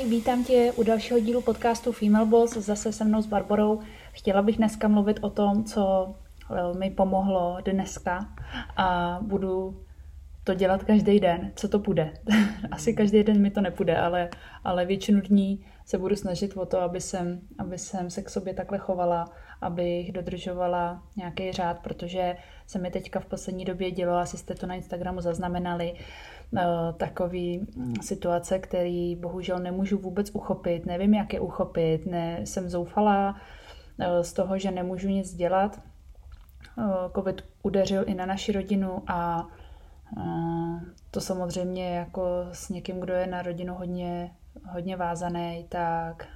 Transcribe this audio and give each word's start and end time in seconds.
Ahoj, 0.00 0.10
vítám 0.10 0.44
tě 0.44 0.72
u 0.76 0.82
dalšího 0.82 1.20
dílu 1.20 1.42
podcastu 1.42 1.92
Female 1.92 2.26
Boss, 2.26 2.56
zase 2.56 2.92
se 2.92 3.04
mnou 3.04 3.22
s 3.22 3.26
Barborou. 3.26 3.80
Chtěla 4.12 4.42
bych 4.42 4.56
dneska 4.56 4.88
mluvit 4.88 5.18
o 5.20 5.30
tom, 5.30 5.64
co 5.64 6.14
mi 6.78 6.90
pomohlo 6.90 7.58
dneska 7.64 8.28
a 8.76 9.18
budu 9.22 9.80
to 10.44 10.54
dělat 10.54 10.84
každý 10.84 11.20
den, 11.20 11.52
co 11.56 11.68
to 11.68 11.78
půjde. 11.78 12.12
Asi 12.70 12.94
každý 12.94 13.22
den 13.22 13.42
mi 13.42 13.50
to 13.50 13.60
nepůjde, 13.60 13.96
ale, 13.96 14.28
ale 14.64 14.86
většinu 14.86 15.20
dní 15.20 15.64
se 15.84 15.98
budu 15.98 16.16
snažit 16.16 16.56
o 16.56 16.66
to, 16.66 16.80
aby 16.80 17.00
jsem, 17.00 17.40
aby 17.58 17.78
jsem 17.78 18.10
se 18.10 18.22
k 18.22 18.30
sobě 18.30 18.54
takhle 18.54 18.78
chovala, 18.78 19.32
abych 19.60 20.12
dodržovala 20.12 21.02
nějaký 21.16 21.52
řád, 21.52 21.78
protože 21.78 22.36
se 22.66 22.78
mi 22.78 22.90
teďka 22.90 23.20
v 23.20 23.26
poslední 23.26 23.64
době 23.64 23.90
dělo, 23.90 24.16
asi 24.16 24.36
jste 24.36 24.54
to 24.54 24.66
na 24.66 24.74
Instagramu 24.74 25.20
zaznamenali, 25.20 25.94
eh, 25.96 26.02
takový 26.96 27.66
mm, 27.76 27.94
situace, 28.02 28.58
který 28.58 29.16
bohužel 29.16 29.58
nemůžu 29.58 29.98
vůbec 29.98 30.30
uchopit, 30.30 30.86
nevím, 30.86 31.14
jak 31.14 31.32
je 31.32 31.40
uchopit, 31.40 32.06
ne, 32.06 32.40
jsem 32.44 32.68
zoufalá 32.68 33.36
eh, 33.98 34.24
z 34.24 34.32
toho, 34.32 34.58
že 34.58 34.70
nemůžu 34.70 35.08
nic 35.08 35.34
dělat. 35.34 35.80
Eh, 36.78 36.82
Covid 37.14 37.44
udeřil 37.62 38.04
i 38.06 38.14
na 38.14 38.26
naši 38.26 38.52
rodinu 38.52 39.02
a 39.06 39.48
to 41.10 41.20
samozřejmě 41.20 41.94
jako 41.96 42.48
s 42.52 42.68
někým, 42.68 43.00
kdo 43.00 43.14
je 43.14 43.26
na 43.26 43.42
rodinu 43.42 43.74
hodně, 43.74 44.30
hodně 44.72 44.96
vázaný, 44.96 45.66
tak, 45.68 46.28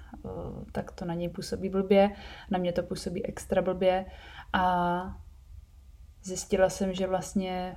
tak 0.72 0.92
to 0.92 1.04
na 1.04 1.14
něj 1.14 1.28
působí 1.28 1.68
blbě, 1.68 2.10
na 2.50 2.58
mě 2.58 2.72
to 2.72 2.82
působí 2.82 3.26
extra 3.26 3.62
blbě 3.62 4.06
a 4.52 5.16
zjistila 6.22 6.68
jsem, 6.68 6.94
že 6.94 7.06
vlastně 7.06 7.76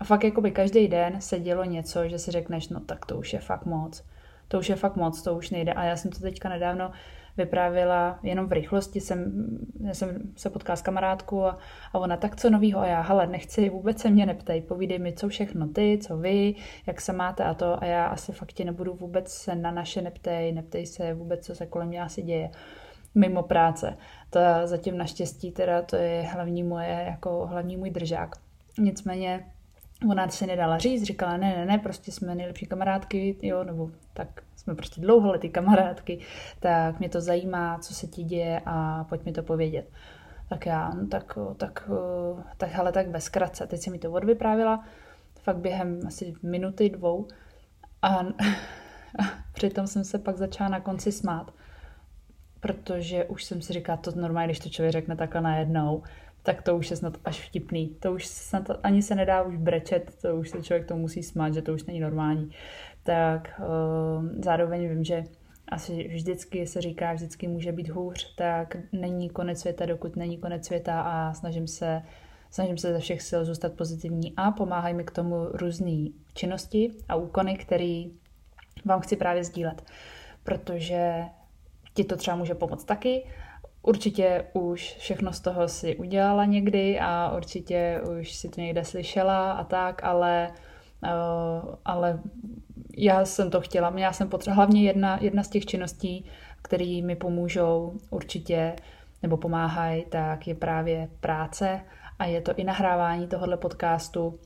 a 0.00 0.04
fakt 0.04 0.24
jakoby 0.24 0.50
každý 0.50 0.88
den 0.88 1.20
se 1.20 1.40
dělo 1.40 1.64
něco, 1.64 2.08
že 2.08 2.18
si 2.18 2.30
řekneš, 2.30 2.68
no 2.68 2.80
tak 2.80 3.06
to 3.06 3.18
už 3.18 3.32
je 3.32 3.38
fakt 3.38 3.66
moc. 3.66 4.04
To 4.48 4.58
už 4.58 4.68
je 4.68 4.76
fakt 4.76 4.96
moc, 4.96 5.22
to 5.22 5.34
už 5.34 5.50
nejde. 5.50 5.72
A 5.72 5.84
já 5.84 5.96
jsem 5.96 6.10
to 6.10 6.20
teďka 6.20 6.48
nedávno 6.48 6.90
vyprávila 7.36 8.18
jenom 8.22 8.46
v 8.46 8.52
rychlosti. 8.52 9.00
Jsem, 9.00 9.46
já 9.80 9.94
jsem 9.94 10.32
se 10.36 10.50
potkala 10.50 10.76
s 10.76 10.82
kamarádkou 10.82 11.42
a, 11.42 11.58
a 11.92 11.98
ona 11.98 12.16
tak 12.16 12.36
co 12.36 12.50
novýho 12.50 12.80
a 12.80 12.86
já, 12.86 13.00
hele, 13.00 13.26
nechci, 13.26 13.70
vůbec 13.70 13.98
se 13.98 14.10
mě 14.10 14.26
neptej, 14.26 14.62
povídej 14.62 14.98
mi, 14.98 15.12
co 15.12 15.28
všechno 15.28 15.68
ty, 15.68 15.98
co 16.02 16.16
vy, 16.16 16.54
jak 16.86 17.00
se 17.00 17.12
máte 17.12 17.44
a 17.44 17.54
to 17.54 17.82
a 17.82 17.86
já 17.86 18.06
asi 18.06 18.32
fakt 18.32 18.52
tě 18.52 18.64
nebudu 18.64 18.94
vůbec 18.94 19.32
se 19.32 19.54
na 19.54 19.70
naše 19.70 20.02
neptej, 20.02 20.52
neptej 20.52 20.86
se 20.86 21.14
vůbec, 21.14 21.46
co 21.46 21.54
se 21.54 21.66
kolem 21.66 21.88
mě 21.88 22.02
asi 22.02 22.22
děje 22.22 22.50
mimo 23.14 23.42
práce. 23.42 23.96
To 24.30 24.40
zatím 24.64 24.98
naštěstí 24.98 25.52
teda 25.52 25.82
to 25.82 25.96
je 25.96 26.22
hlavní 26.22 26.62
moje, 26.62 27.04
jako 27.08 27.46
hlavní 27.46 27.76
můj 27.76 27.90
držák. 27.90 28.36
Nicméně 28.78 29.46
ona 30.10 30.28
si 30.28 30.46
nedala 30.46 30.78
říct, 30.78 31.02
říkala 31.02 31.36
ne, 31.36 31.56
ne, 31.56 31.66
ne, 31.66 31.78
prostě 31.78 32.12
jsme 32.12 32.34
nejlepší 32.34 32.66
kamarádky, 32.66 33.36
jo, 33.42 33.64
nebo 33.64 33.90
tak 34.12 34.28
jsme 34.56 34.74
prostě 34.74 35.00
dlouholetý 35.00 35.48
kamarádky, 35.48 36.18
tak 36.60 36.98
mě 36.98 37.08
to 37.08 37.20
zajímá, 37.20 37.78
co 37.78 37.94
se 37.94 38.06
ti 38.06 38.22
děje 38.22 38.60
a 38.66 39.04
pojď 39.04 39.24
mi 39.24 39.32
to 39.32 39.42
povědět. 39.42 39.88
Tak 40.48 40.66
já, 40.66 40.90
no, 40.94 41.06
tak, 41.06 41.38
tak, 41.56 41.90
tak 42.56 42.70
hele, 42.70 42.92
tak 42.92 43.08
ve 43.08 43.20
zkratce. 43.20 43.66
Teď 43.66 43.80
si 43.80 43.90
mi 43.90 43.98
to 43.98 44.12
odvyprávila, 44.12 44.84
fakt 45.42 45.56
během 45.56 46.00
asi 46.06 46.34
minuty, 46.42 46.90
dvou. 46.90 47.28
A, 48.02 48.08
a 48.08 48.24
přitom 49.52 49.86
jsem 49.86 50.04
se 50.04 50.18
pak 50.18 50.36
začala 50.36 50.70
na 50.70 50.80
konci 50.80 51.12
smát, 51.12 51.54
protože 52.60 53.24
už 53.24 53.44
jsem 53.44 53.62
si 53.62 53.72
říkala, 53.72 53.96
to 53.96 54.10
normálně, 54.10 54.46
když 54.46 54.60
to 54.60 54.68
člověk 54.68 54.92
řekne 54.92 55.16
takhle 55.16 55.40
najednou, 55.40 56.02
tak 56.46 56.62
to 56.62 56.76
už 56.76 56.90
je 56.90 56.96
snad 56.96 57.18
až 57.24 57.48
vtipný. 57.48 57.88
To 57.88 58.12
už 58.12 58.26
snad 58.26 58.70
ani 58.82 59.02
se 59.02 59.14
nedá 59.14 59.42
už 59.42 59.56
brečet, 59.56 60.16
to 60.22 60.36
už 60.36 60.50
se 60.50 60.62
člověk 60.62 60.88
to 60.88 60.96
musí 60.96 61.22
smát, 61.22 61.54
že 61.54 61.62
to 61.62 61.74
už 61.74 61.84
není 61.84 62.00
normální. 62.00 62.50
Tak 63.02 63.60
uh, 63.60 64.26
zároveň 64.44 64.88
vím, 64.88 65.04
že 65.04 65.24
asi 65.68 66.08
vždycky 66.08 66.66
se 66.66 66.80
říká, 66.80 67.12
vždycky 67.12 67.48
může 67.48 67.72
být 67.72 67.88
hůř, 67.88 68.34
tak 68.34 68.76
není 68.92 69.30
konec 69.30 69.60
světa, 69.60 69.86
dokud 69.86 70.16
není 70.16 70.38
konec 70.38 70.66
světa 70.66 71.00
a 71.00 71.34
snažím 71.34 71.66
se, 71.66 72.02
snažím 72.50 72.78
se 72.78 72.92
ze 72.92 72.98
všech 72.98 73.22
sil 73.28 73.40
zůstat 73.44 73.72
pozitivní 73.72 74.32
a 74.36 74.50
pomáhají 74.50 74.94
mi 74.94 75.04
k 75.04 75.10
tomu 75.10 75.44
různé 75.44 76.08
činnosti 76.34 76.92
a 77.08 77.16
úkony, 77.16 77.56
které 77.56 78.02
vám 78.84 79.00
chci 79.00 79.16
právě 79.16 79.44
sdílet. 79.44 79.82
Protože 80.44 81.22
ti 81.94 82.04
to 82.04 82.16
třeba 82.16 82.36
může 82.36 82.54
pomoct 82.54 82.84
taky. 82.84 83.26
Určitě 83.86 84.44
už 84.52 84.96
všechno 84.98 85.32
z 85.32 85.40
toho 85.40 85.68
si 85.68 85.96
udělala 85.96 86.44
někdy 86.44 87.00
a 87.00 87.32
určitě 87.36 88.00
už 88.20 88.34
si 88.34 88.48
to 88.48 88.60
někde 88.60 88.84
slyšela 88.84 89.52
a 89.52 89.64
tak, 89.64 90.04
ale, 90.04 90.50
uh, 91.02 91.74
ale 91.84 92.20
já 92.96 93.24
jsem 93.24 93.50
to 93.50 93.60
chtěla. 93.60 93.92
Já 93.96 94.12
jsem 94.12 94.28
potřeba, 94.28 94.56
hlavně 94.56 94.82
jedna, 94.82 95.18
jedna 95.20 95.42
z 95.42 95.48
těch 95.48 95.66
činností, 95.66 96.24
které 96.62 97.02
mi 97.02 97.16
pomůžou 97.16 97.92
určitě 98.10 98.76
nebo 99.22 99.36
pomáhají, 99.36 100.04
tak 100.04 100.48
je 100.48 100.54
právě 100.54 101.08
práce 101.20 101.80
a 102.18 102.24
je 102.24 102.40
to 102.40 102.54
i 102.54 102.64
nahrávání 102.64 103.26
tohohle 103.26 103.56
podcastu, 103.56 104.38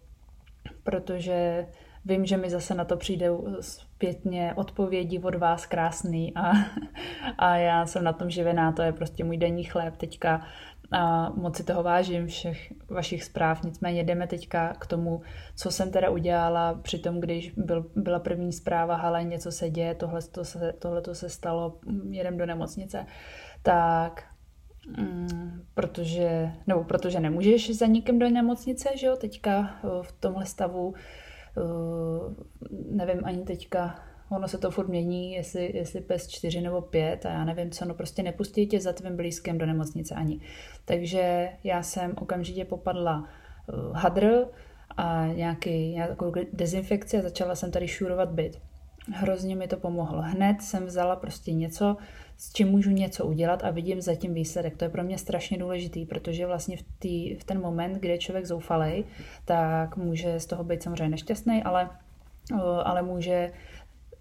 protože 0.82 1.66
vím, 2.04 2.26
že 2.26 2.36
mi 2.36 2.50
zase 2.50 2.74
na 2.74 2.84
to 2.84 2.96
přijde 2.96 3.30
zpětně 4.00 4.54
odpovědi 4.56 5.18
od 5.18 5.34
vás 5.34 5.66
krásný 5.66 6.32
a, 6.36 6.52
a 7.38 7.56
já 7.56 7.86
jsem 7.86 8.04
na 8.04 8.12
tom 8.12 8.30
živená, 8.30 8.72
to 8.72 8.82
je 8.82 8.92
prostě 8.92 9.24
můj 9.24 9.36
denní 9.36 9.64
chléb 9.64 9.96
teďka 9.96 10.46
a 10.92 11.30
moc 11.30 11.56
si 11.56 11.64
toho 11.64 11.82
vážím 11.82 12.26
všech 12.26 12.72
vašich 12.90 13.24
zpráv, 13.24 13.62
nicméně 13.62 14.04
jdeme 14.04 14.26
teďka 14.26 14.72
k 14.74 14.86
tomu, 14.86 15.20
co 15.56 15.70
jsem 15.70 15.90
teda 15.90 16.10
udělala 16.10 16.74
při 16.74 16.98
tom, 16.98 17.20
když 17.20 17.52
byl, 17.56 17.90
byla 17.96 18.18
první 18.18 18.52
zpráva, 18.52 18.96
ale 18.96 19.24
něco 19.24 19.52
se 19.52 19.70
děje, 19.70 19.94
tohle 19.94 20.22
to 20.22 20.44
se, 20.44 20.72
tohle 20.78 21.00
to 21.00 21.14
se 21.14 21.28
stalo, 21.28 21.78
jedem 22.10 22.38
do 22.38 22.46
nemocnice, 22.46 23.06
tak 23.62 24.24
mm, 24.98 25.62
protože, 25.74 26.52
nebo 26.66 26.84
protože 26.84 27.20
nemůžeš 27.20 27.76
za 27.76 27.86
nikým 27.86 28.18
do 28.18 28.30
nemocnice, 28.30 28.88
že 28.96 29.06
jo, 29.06 29.16
teďka 29.16 29.74
v 30.02 30.12
tomhle 30.12 30.46
stavu 30.46 30.94
nevím 32.90 33.20
ani 33.24 33.44
teďka, 33.44 33.98
ono 34.30 34.48
se 34.48 34.58
to 34.58 34.70
furt 34.70 34.88
mění, 34.88 35.32
jestli, 35.32 35.76
jestli 35.76 36.00
pes 36.00 36.28
4 36.28 36.60
nebo 36.60 36.80
5 36.80 37.26
a 37.26 37.30
já 37.30 37.44
nevím 37.44 37.70
co, 37.70 37.84
no 37.84 37.94
prostě 37.94 38.22
nepustí 38.22 38.66
tě 38.66 38.80
za 38.80 38.92
tvým 38.92 39.16
blízkým 39.16 39.58
do 39.58 39.66
nemocnice 39.66 40.14
ani. 40.14 40.40
Takže 40.84 41.48
já 41.64 41.82
jsem 41.82 42.14
okamžitě 42.20 42.64
popadla 42.64 43.18
uh, 43.18 43.96
hadr 43.96 44.44
a 44.96 45.26
nějaký, 45.26 45.92
nějakou 45.92 46.32
dezinfekci 46.52 47.18
a 47.18 47.22
začala 47.22 47.54
jsem 47.54 47.70
tady 47.70 47.88
šurovat 47.88 48.30
byt. 48.30 48.69
Hrozně 49.12 49.56
mi 49.56 49.68
to 49.68 49.76
pomohlo. 49.76 50.22
Hned 50.22 50.62
jsem 50.62 50.86
vzala 50.86 51.16
prostě 51.16 51.52
něco, 51.52 51.96
s 52.36 52.52
čím 52.52 52.68
můžu 52.68 52.90
něco 52.90 53.26
udělat 53.26 53.64
a 53.64 53.70
vidím 53.70 54.00
zatím 54.00 54.34
výsledek. 54.34 54.76
To 54.76 54.84
je 54.84 54.88
pro 54.88 55.04
mě 55.04 55.18
strašně 55.18 55.58
důležitý, 55.58 56.06
protože 56.06 56.46
vlastně 56.46 56.76
v, 56.76 56.82
tý, 56.98 57.34
v 57.34 57.44
ten 57.44 57.60
moment, 57.60 57.94
kdy 57.94 58.08
je 58.08 58.18
člověk 58.18 58.46
zoufalej, 58.46 59.04
tak 59.44 59.96
může 59.96 60.40
z 60.40 60.46
toho 60.46 60.64
být 60.64 60.82
samozřejmě 60.82 61.08
nešťastný, 61.08 61.62
ale, 61.62 61.90
ale 62.84 63.02
může 63.02 63.52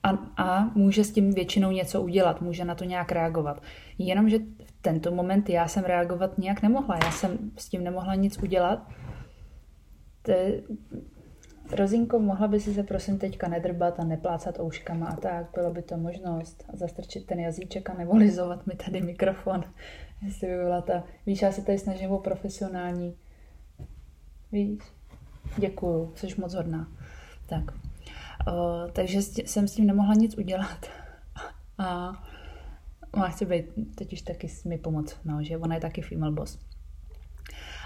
a, 0.04 0.10
a 0.38 0.72
může 0.76 1.04
s 1.04 1.12
tím 1.12 1.34
většinou 1.34 1.72
něco 1.72 2.02
udělat, 2.02 2.42
může 2.42 2.66
na 2.66 2.76
to 2.76 2.84
nějak 2.84 3.12
reagovat. 3.12 3.62
Jenomže 3.98 4.38
v 4.40 4.74
tento 4.82 5.12
moment 5.12 5.50
já 5.50 5.68
jsem 5.68 5.84
reagovat 5.84 6.38
nějak 6.38 6.62
nemohla, 6.62 7.00
já 7.04 7.12
jsem 7.12 7.52
s 7.58 7.70
tím 7.70 7.84
nemohla 7.84 8.16
nic 8.16 8.44
udělat. 8.44 8.88
To 10.22 10.32
je, 10.32 10.62
Rozinko, 11.72 12.20
mohla 12.20 12.48
by 12.48 12.60
si 12.60 12.74
se 12.74 12.84
prosím 12.84 13.18
teďka 13.18 13.48
nedrbat 13.48 14.00
a 14.00 14.04
neplácat 14.04 14.60
ouškama 14.60 15.08
a 15.08 15.16
tak, 15.16 15.46
bylo 15.54 15.74
by 15.74 15.82
to 15.82 15.98
možnost 15.98 16.66
zastrčit 16.74 17.26
ten 17.26 17.40
jazyček 17.40 17.90
a 17.90 17.94
nevolizovat 17.94 18.68
mi 18.68 18.76
tady 18.76 19.02
mikrofon, 19.02 19.64
jestli 20.26 20.48
by 20.48 20.56
byla 20.56 20.82
ta, 20.82 21.04
víš, 21.26 21.42
já 21.42 21.52
se 21.52 21.62
tady 21.62 21.78
snažím 21.78 22.12
o 22.12 22.20
profesionální, 22.20 23.16
víš, 24.52 24.80
děkuju, 25.58 26.14
jsi 26.16 26.28
moc 26.42 26.54
hodná. 26.54 26.88
Tak, 27.46 27.64
uh, 27.72 28.92
takže 28.92 29.22
jsem 29.22 29.68
s 29.68 29.74
tím 29.74 29.88
nemohla 29.88 30.14
nic 30.14 30.38
udělat. 30.38 30.86
A 31.78 32.12
ona 33.12 33.30
chce 33.30 33.46
být 33.46 33.66
teď 33.96 34.14
už 34.14 34.22
taky 34.22 34.48
mi 34.66 34.78
pomoct, 34.78 35.18
no, 35.26 35.44
že? 35.44 35.58
Ona 35.58 35.76
je 35.76 35.82
taky 35.82 36.02
female 36.02 36.32
boss. 36.32 36.69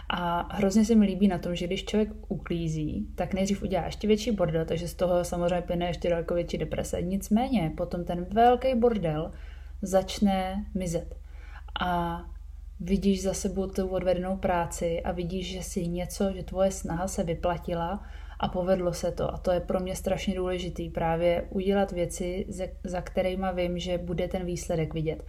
A 0.10 0.50
hrozně 0.56 0.86
se 0.86 0.96
mi 0.96 1.06
líbí 1.06 1.28
na 1.28 1.38
tom, 1.38 1.56
že 1.56 1.68
když 1.68 1.86
člověk 1.86 2.10
uklízí, 2.28 3.08
tak 3.16 3.34
nejdřív 3.34 3.64
udělá 3.64 3.86
ještě 3.86 4.08
větší 4.08 4.32
bordel, 4.32 4.66
takže 4.66 4.88
z 4.88 4.94
toho 4.94 5.24
samozřejmě 5.24 5.62
plyne 5.62 5.86
ještě 5.86 6.10
daleko 6.10 6.34
větší 6.34 6.58
deprese. 6.58 7.02
Nicméně 7.02 7.72
potom 7.78 8.06
ten 8.06 8.26
velký 8.32 8.76
bordel 8.76 9.32
začne 9.82 10.66
mizet. 10.76 11.16
A 11.82 12.22
vidíš 12.80 13.24
za 13.24 13.34
sebou 13.34 13.68
tu 13.68 13.88
odvedenou 13.88 14.38
práci 14.38 15.02
a 15.02 15.12
vidíš, 15.12 15.52
že 15.52 15.64
si 15.64 15.88
něco, 15.88 16.32
že 16.36 16.44
tvoje 16.44 16.72
snaha 16.72 17.08
se 17.08 17.24
vyplatila 17.24 18.04
a 18.40 18.48
povedlo 18.48 18.94
se 18.94 19.12
to. 19.12 19.34
A 19.34 19.38
to 19.38 19.52
je 19.52 19.60
pro 19.60 19.80
mě 19.80 19.96
strašně 19.96 20.36
důležitý, 20.36 20.90
právě 20.90 21.48
udělat 21.50 21.92
věci, 21.92 22.46
za 22.84 23.02
kterými 23.02 23.48
vím, 23.54 23.80
že 23.80 23.98
bude 23.98 24.28
ten 24.28 24.46
výsledek 24.46 24.94
vidět. 24.94 25.24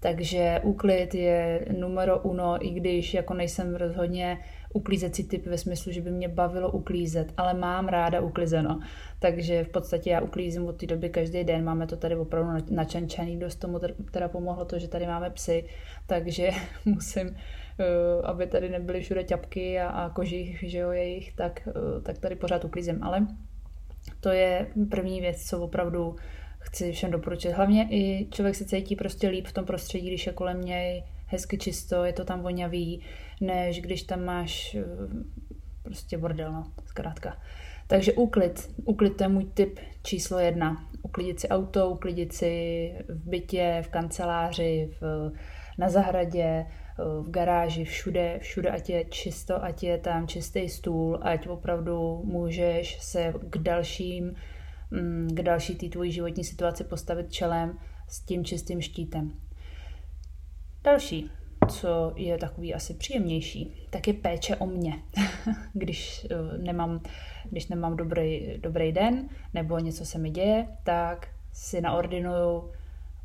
Takže 0.00 0.60
úklid 0.62 1.14
je 1.14 1.66
numero 1.78 2.18
uno, 2.18 2.66
i 2.66 2.70
když 2.70 3.14
jako 3.14 3.34
nejsem 3.34 3.74
rozhodně 3.76 4.38
uklízecí 4.72 5.28
typ 5.28 5.46
ve 5.46 5.58
smyslu, 5.58 5.92
že 5.92 6.00
by 6.00 6.10
mě 6.10 6.28
bavilo 6.28 6.70
uklízet, 6.70 7.32
ale 7.36 7.54
mám 7.54 7.88
ráda 7.88 8.20
uklizeno. 8.20 8.80
Takže 9.18 9.64
v 9.64 9.68
podstatě 9.68 10.10
já 10.10 10.20
uklízím 10.20 10.66
od 10.66 10.76
té 10.76 10.86
doby 10.86 11.08
každý 11.08 11.44
den. 11.44 11.64
Máme 11.64 11.86
to 11.86 11.96
tady 11.96 12.16
opravdu 12.16 12.50
načančaný. 12.70 13.38
Dost 13.38 13.56
tomu 13.56 13.80
teda 14.10 14.28
pomohlo 14.28 14.64
to, 14.64 14.78
že 14.78 14.88
tady 14.88 15.06
máme 15.06 15.30
psy, 15.30 15.64
takže 16.06 16.50
musím 16.84 17.36
Eh, 17.80 18.22
aby 18.22 18.46
tady 18.46 18.68
nebyly 18.68 19.00
všude 19.00 19.24
ťapky 19.24 19.80
a, 19.80 19.88
a 19.88 20.10
koži, 20.10 20.58
že 20.62 20.78
jo, 20.78 20.90
jejich, 20.90 21.32
tak, 21.32 21.68
eh, 21.68 22.00
tak 22.00 22.18
tady 22.18 22.36
pořád 22.36 22.64
uklízím. 22.64 23.02
Ale 23.02 23.26
to 24.20 24.28
je 24.28 24.66
první 24.90 25.20
věc, 25.20 25.46
co 25.46 25.60
opravdu 25.60 26.16
chci 26.68 26.92
všem 26.92 27.10
doporučit. 27.10 27.52
Hlavně 27.52 27.88
i 27.90 28.28
člověk 28.30 28.54
se 28.54 28.64
cítí 28.64 28.96
prostě 28.96 29.28
líp 29.28 29.46
v 29.46 29.52
tom 29.52 29.64
prostředí, 29.64 30.06
když 30.06 30.26
je 30.26 30.32
kolem 30.32 30.60
něj 30.60 31.04
hezky 31.26 31.58
čisto, 31.58 32.04
je 32.04 32.12
to 32.12 32.24
tam 32.24 32.40
vonavý, 32.40 33.02
než 33.40 33.80
když 33.80 34.02
tam 34.02 34.24
máš 34.24 34.74
eh, 34.74 34.84
prostě 35.82 36.18
bordel, 36.18 36.52
no, 36.52 36.72
zkrátka. 36.86 37.36
Takže 37.86 38.12
úklid. 38.12 38.70
Úklid 38.84 39.16
to 39.16 39.24
je 39.24 39.28
můj 39.28 39.44
tip 39.44 39.80
číslo 40.02 40.38
jedna. 40.38 40.88
Uklidit 41.02 41.40
si 41.40 41.48
auto, 41.48 41.90
uklidit 41.90 42.32
si 42.32 42.92
v 43.08 43.28
bytě, 43.28 43.82
v 43.84 43.88
kanceláři, 43.88 44.90
v, 45.00 45.32
na 45.78 45.88
zahradě, 45.88 46.66
v 46.98 47.30
garáži, 47.30 47.84
všude, 47.84 48.38
všude, 48.38 48.70
ať 48.70 48.90
je 48.90 49.04
čisto, 49.04 49.64
ať 49.64 49.82
je 49.82 49.98
tam 49.98 50.28
čistý 50.28 50.68
stůl, 50.68 51.18
ať 51.22 51.46
opravdu 51.46 52.22
můžeš 52.24 53.02
se 53.02 53.34
k 53.50 53.58
dalším, 53.58 54.34
k 55.26 55.42
další 55.42 55.74
té 55.74 55.88
tvojí 55.88 56.12
životní 56.12 56.44
situaci 56.44 56.84
postavit 56.84 57.32
čelem 57.32 57.78
s 58.08 58.20
tím 58.20 58.44
čistým 58.44 58.80
štítem. 58.80 59.32
Další, 60.84 61.30
co 61.68 62.12
je 62.16 62.38
takový 62.38 62.74
asi 62.74 62.94
příjemnější, 62.94 63.86
tak 63.90 64.08
je 64.08 64.14
péče 64.14 64.56
o 64.56 64.66
mě. 64.66 65.02
když 65.72 66.26
eh, 66.30 66.58
nemám, 66.58 67.00
když 67.50 67.68
nemám 67.68 67.96
dobrý, 67.96 68.58
dobrý 68.58 68.92
den 68.92 69.28
nebo 69.54 69.78
něco 69.78 70.04
se 70.04 70.18
mi 70.18 70.30
děje, 70.30 70.68
tak 70.84 71.28
si 71.52 71.80
naordinuju 71.80 72.70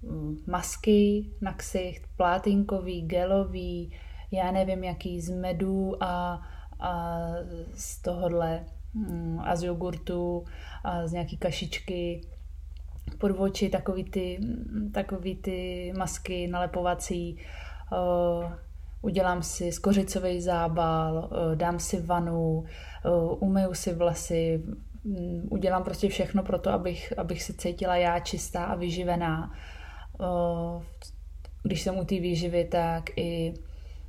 Mm, 0.03 0.43
masky 0.47 1.25
na 1.41 1.53
ksicht, 1.53 2.03
plátinkový, 2.17 3.01
gelový, 3.01 3.91
já 4.31 4.51
nevím 4.51 4.83
jaký 4.83 5.21
z 5.21 5.29
medu 5.29 6.03
a, 6.03 6.41
a 6.79 7.19
z 7.73 8.01
tohohle 8.01 8.59
mm, 8.59 8.65
a 9.39 9.55
z 9.55 9.63
jogurtu 9.63 10.43
a 10.83 11.07
z 11.07 11.11
nějaký 11.11 11.37
kašičky 11.37 12.21
pod 13.17 13.31
oči, 13.37 13.69
takový 13.69 14.03
ty, 14.03 14.37
mm, 14.41 14.91
takový 14.93 15.35
ty 15.35 15.93
masky 15.97 16.47
nalepovací. 16.47 17.37
Uh, 17.91 18.51
udělám 19.01 19.43
si 19.43 19.71
skořicový 19.71 20.41
zábal, 20.41 21.29
uh, 21.31 21.55
dám 21.55 21.79
si 21.79 22.01
vanu, 22.01 22.65
uh, 23.05 23.43
umyju 23.43 23.73
si 23.73 23.93
vlasy, 23.93 24.63
udělám 25.49 25.83
prostě 25.83 26.09
všechno 26.09 26.43
pro 26.43 26.59
to, 26.59 26.69
abych, 26.69 27.13
abych 27.17 27.43
se 27.43 27.53
cítila 27.53 27.95
já 27.95 28.19
čistá 28.19 28.65
a 28.65 28.75
vyživená 28.75 29.51
když 31.63 31.81
jsem 31.81 31.97
u 31.97 32.05
té 32.05 32.15
výživy, 32.15 32.65
tak 32.65 33.17
i 33.17 33.53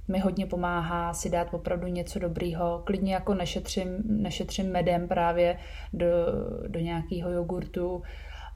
mi 0.08 0.18
hodně 0.18 0.46
pomáhá 0.46 1.14
si 1.14 1.30
dát 1.30 1.54
opravdu 1.54 1.86
něco 1.86 2.18
dobrýho. 2.18 2.82
Klidně 2.84 3.14
jako 3.14 3.34
nešetřím, 3.34 4.02
nešetřím 4.04 4.72
medem 4.72 5.08
právě 5.08 5.58
do, 5.92 6.06
do 6.68 6.80
nějakého 6.80 7.30
jogurtu 7.30 8.02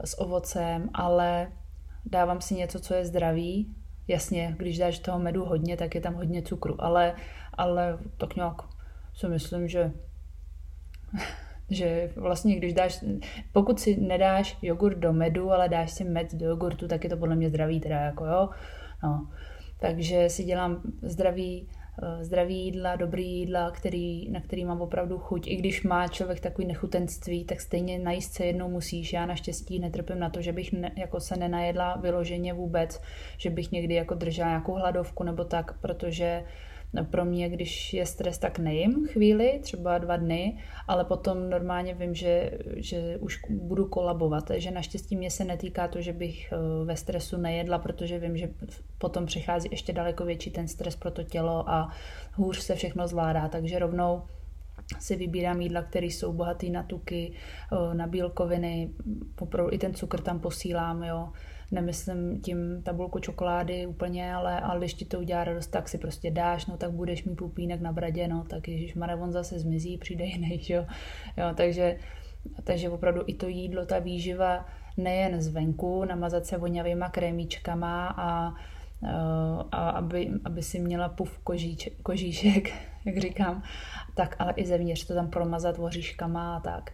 s 0.05 0.21
ovocem, 0.21 0.91
ale 0.95 1.53
dávám 2.07 2.41
si 2.41 2.55
něco, 2.55 2.81
co 2.81 2.95
je 2.95 3.05
zdravý. 3.05 3.75
Jasně, 4.09 4.55
když 4.59 4.79
dáš 4.79 4.99
toho 4.99 5.19
medu 5.19 5.45
hodně, 5.45 5.77
tak 5.77 5.95
je 5.95 6.01
tam 6.01 6.15
hodně 6.15 6.43
cukru, 6.43 6.83
ale, 6.83 7.15
ale 7.55 7.99
tak 8.17 8.37
nějak 8.37 8.63
si 9.15 9.29
myslím, 9.29 9.69
že 9.69 9.93
že 11.71 12.11
vlastně, 12.17 12.57
když 12.57 12.73
dáš, 12.75 13.05
pokud 13.53 13.81
si 13.81 14.01
nedáš 14.01 14.59
jogurt 14.63 14.99
do 14.99 15.13
medu, 15.13 15.53
ale 15.53 15.69
dáš 15.69 15.91
si 15.91 16.05
med 16.05 16.35
do 16.35 16.47
jogurtu, 16.47 16.89
tak 16.89 17.05
je 17.05 17.11
to 17.11 17.17
podle 17.17 17.37
mě 17.37 17.49
zdravý 17.49 17.81
teda, 17.81 18.01
jako 18.01 18.27
jo. 18.27 18.49
No. 19.03 19.29
Takže 19.81 20.29
si 20.29 20.45
dělám 20.45 20.83
zdravý, 21.03 21.69
eh, 22.03 22.25
zdravý 22.25 22.65
jídla, 22.65 22.97
dobrý 22.97 23.31
jídla, 23.31 23.71
který, 23.71 24.31
na 24.31 24.41
který 24.41 24.65
mám 24.65 24.81
opravdu 24.81 25.19
chuť. 25.19 25.47
I 25.47 25.57
když 25.57 25.83
má 25.83 26.09
člověk 26.09 26.41
takový 26.41 26.69
nechutenství, 26.69 27.45
tak 27.45 27.61
stejně 27.61 27.99
najíst 27.99 28.33
se 28.33 28.45
jednou 28.45 28.69
musíš. 28.69 29.13
Já 29.13 29.27
naštěstí 29.27 29.79
netrpím 29.79 30.19
na 30.19 30.31
to, 30.31 30.43
že 30.43 30.53
bych 30.53 30.73
ne, 30.73 30.93
jako 30.97 31.21
se 31.21 31.37
nenajedla 31.37 31.97
vyloženě 31.97 32.53
vůbec, 32.53 33.01
že 33.37 33.51
bych 33.51 33.73
někdy 33.73 33.95
jako 33.95 34.15
držela 34.15 34.49
nějakou 34.49 34.73
hladovku 34.73 35.25
nebo 35.25 35.45
tak, 35.45 35.79
protože 35.79 36.43
uh, 36.43 36.49
pro 37.11 37.25
mě, 37.25 37.49
když 37.49 37.95
je 37.95 38.07
stres, 38.07 38.39
tak 38.39 38.59
nejím 38.59 39.07
chvíli, 39.07 39.59
třeba 39.63 39.99
dva 39.99 40.17
dny, 40.17 40.59
ale 40.89 41.05
potom 41.05 41.51
normálně 41.51 41.95
vím, 41.95 42.15
že, 42.15 42.51
že 42.77 43.19
už 43.21 43.41
budu 43.51 43.87
kolabovat. 43.87 44.45
Takže 44.45 44.71
naštěstí 44.71 45.17
mě 45.17 45.31
se 45.31 45.45
netýká 45.45 45.89
to, 45.89 46.01
že 46.01 46.13
bych 46.13 46.53
eh, 46.53 46.85
ve 46.85 46.97
stresu 46.97 47.37
nejedla, 47.37 47.79
protože 47.79 48.19
vím, 48.19 48.37
že 48.37 48.51
potom 48.99 49.27
přichází 49.27 49.69
ještě 49.73 49.93
daleko 49.93 50.25
větší 50.25 50.51
ten 50.51 50.69
stres 50.69 50.97
pro 50.97 51.11
to 51.11 51.23
tělo 51.23 51.71
a 51.71 51.91
hůř 52.33 52.59
se 52.59 52.75
všechno 52.75 53.09
zvládá. 53.09 53.49
Takže 53.49 53.79
rovnou 53.79 54.23
si 55.01 55.17
vybírám 55.17 55.61
jídla, 55.61 55.83
které 55.83 56.07
jsou 56.07 56.33
bohatý 56.33 56.71
na 56.71 56.83
tuky, 56.83 57.33
eh, 57.73 57.95
na 57.95 58.07
bílkoviny, 58.07 58.91
i 59.71 59.79
ten 59.79 59.95
cukr 59.95 60.21
tam 60.21 60.41
posílám, 60.41 61.03
jo 61.03 61.29
nemyslím 61.71 62.41
tím 62.41 62.83
tabulku 62.83 63.19
čokolády 63.19 63.87
úplně, 63.87 64.35
ale, 64.35 64.61
ale 64.61 64.79
když 64.79 64.95
ti 64.95 65.05
to 65.05 65.19
udělá 65.19 65.45
radost, 65.45 65.67
tak 65.67 65.89
si 65.89 65.99
prostě 65.99 66.31
dáš, 66.31 66.67
no 66.67 66.77
tak 66.77 66.91
budeš 66.91 67.25
mít 67.25 67.37
pupínek 67.37 67.81
na 67.81 67.93
bradě, 67.93 68.29
no 68.29 68.45
tak 68.45 68.69
Ježíš 68.69 68.95
on 68.97 69.33
zase 69.33 69.59
zmizí, 69.59 69.99
přijde 69.99 70.25
jiný, 70.25 70.61
jo. 70.69 70.87
jo 71.37 71.45
takže, 71.55 71.97
takže 72.65 72.91
opravdu 72.91 73.23
i 73.27 73.35
to 73.35 73.49
jídlo, 73.49 73.87
ta 73.87 73.99
výživa 73.99 74.67
nejen 74.97 75.43
zvenku, 75.43 76.05
namazat 76.05 76.47
se 76.47 76.59
voňavýma 76.59 77.09
krémíčkama 77.09 78.09
a, 78.09 78.55
a 79.73 79.91
aby, 79.91 80.31
aby 80.45 80.63
si 80.63 80.79
měla 80.79 81.09
puf 81.09 81.39
kožíč, 81.39 81.89
kožíšek, 82.03 82.73
jak 83.05 83.19
říkám, 83.19 83.63
tak 84.15 84.37
ale 84.39 84.53
i 84.57 84.67
zevnitř 84.67 85.07
to 85.07 85.15
tam 85.15 85.31
promazat 85.31 85.77
voříškama 85.77 86.57
a 86.57 86.61
tak. 86.61 86.93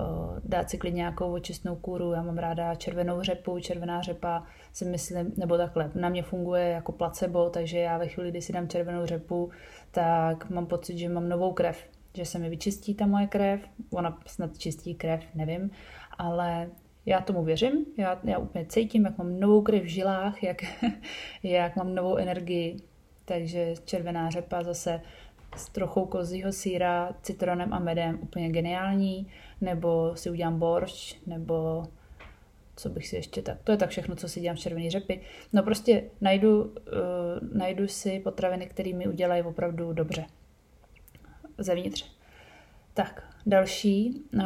Eh, 0.00 0.40
dát 0.44 0.70
si 0.70 0.78
klidně 0.78 0.96
nějakou 0.96 1.32
očistnou 1.32 1.76
kůru. 1.76 2.12
Já 2.12 2.22
mám 2.22 2.38
ráda 2.38 2.74
červenou 2.74 3.22
řepu, 3.22 3.58
červená 3.58 4.02
řepa 4.02 4.46
si 4.72 4.84
myslím, 4.84 5.32
nebo 5.36 5.56
takhle, 5.56 5.90
na 5.94 6.08
mě 6.08 6.22
funguje 6.22 6.68
jako 6.68 6.92
placebo, 6.92 7.50
takže 7.50 7.78
já 7.78 7.98
ve 7.98 8.08
chvíli, 8.08 8.30
kdy 8.30 8.42
si 8.42 8.52
dám 8.52 8.68
červenou 8.68 9.06
řepu, 9.06 9.50
tak 9.90 10.50
mám 10.50 10.66
pocit, 10.66 10.98
že 10.98 11.08
mám 11.08 11.28
novou 11.28 11.52
krev, 11.52 11.84
že 12.14 12.24
se 12.24 12.38
mi 12.38 12.48
vyčistí 12.48 12.94
ta 12.94 13.06
moje 13.06 13.26
krev, 13.26 13.60
ona 13.90 14.18
snad 14.26 14.58
čistí 14.58 14.94
krev, 14.94 15.22
nevím, 15.34 15.70
ale 16.18 16.70
já 17.06 17.20
tomu 17.20 17.44
věřím, 17.44 17.86
já, 17.98 18.20
já 18.24 18.38
úplně 18.38 18.66
cítím, 18.66 19.04
jak 19.04 19.18
mám 19.18 19.40
novou 19.40 19.62
krev 19.62 19.82
v 19.82 19.86
žilách, 19.86 20.42
jak, 20.42 20.56
jak 21.42 21.76
mám 21.76 21.94
novou 21.94 22.16
energii, 22.16 22.76
takže 23.24 23.74
červená 23.84 24.30
řepa 24.30 24.62
zase 24.62 25.00
s 25.56 25.68
trochou 25.68 26.06
kozího 26.06 26.52
síra, 26.52 27.14
citronem 27.22 27.72
a 27.72 27.78
medem 27.78 28.18
úplně 28.22 28.48
geniální 28.48 29.26
nebo 29.62 30.16
si 30.16 30.30
udělám 30.30 30.58
borš, 30.58 31.20
nebo 31.26 31.84
co 32.76 32.88
bych 32.88 33.08
si 33.08 33.16
ještě 33.16 33.42
tak, 33.42 33.58
to 33.64 33.72
je 33.72 33.78
tak 33.78 33.90
všechno, 33.90 34.16
co 34.16 34.28
si 34.28 34.40
dělám 34.40 34.56
z 34.56 34.60
červené 34.60 34.90
řepy. 34.90 35.20
No 35.52 35.62
prostě 35.62 36.04
najdu, 36.20 36.62
uh, 36.62 36.72
najdu 37.52 37.88
si 37.88 38.20
potraviny, 38.20 38.66
které 38.66 38.92
mi 38.92 39.08
udělají 39.08 39.42
opravdu 39.42 39.92
dobře. 39.92 40.24
Zevnitř. 41.58 42.06
Tak, 42.94 43.36
další, 43.46 44.22
uh, 44.34 44.42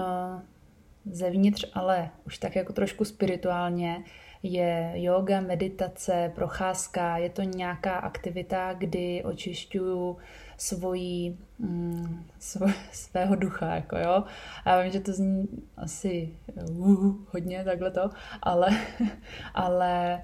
zevnitř, 1.10 1.70
ale 1.74 2.10
už 2.26 2.38
tak 2.38 2.56
jako 2.56 2.72
trošku 2.72 3.04
spirituálně, 3.04 4.04
je 4.52 4.92
yoga, 4.94 5.40
meditace, 5.40 6.32
procházka, 6.34 7.16
je 7.16 7.30
to 7.30 7.42
nějaká 7.42 7.96
aktivita, 7.96 8.72
kdy 8.72 9.22
očišťuju 9.24 10.16
svojí, 10.56 11.38
mm, 11.58 12.24
svo, 12.38 12.66
svého 12.92 13.36
ducha, 13.36 13.74
jako 13.74 13.98
jo. 13.98 14.24
Já 14.66 14.82
vím, 14.82 14.92
že 14.92 15.00
to 15.00 15.12
zní 15.12 15.48
asi 15.76 16.34
uh, 16.70 17.14
hodně 17.32 17.64
takhle 17.64 17.90
to, 17.90 18.10
ale, 18.42 18.68
ale 19.54 20.22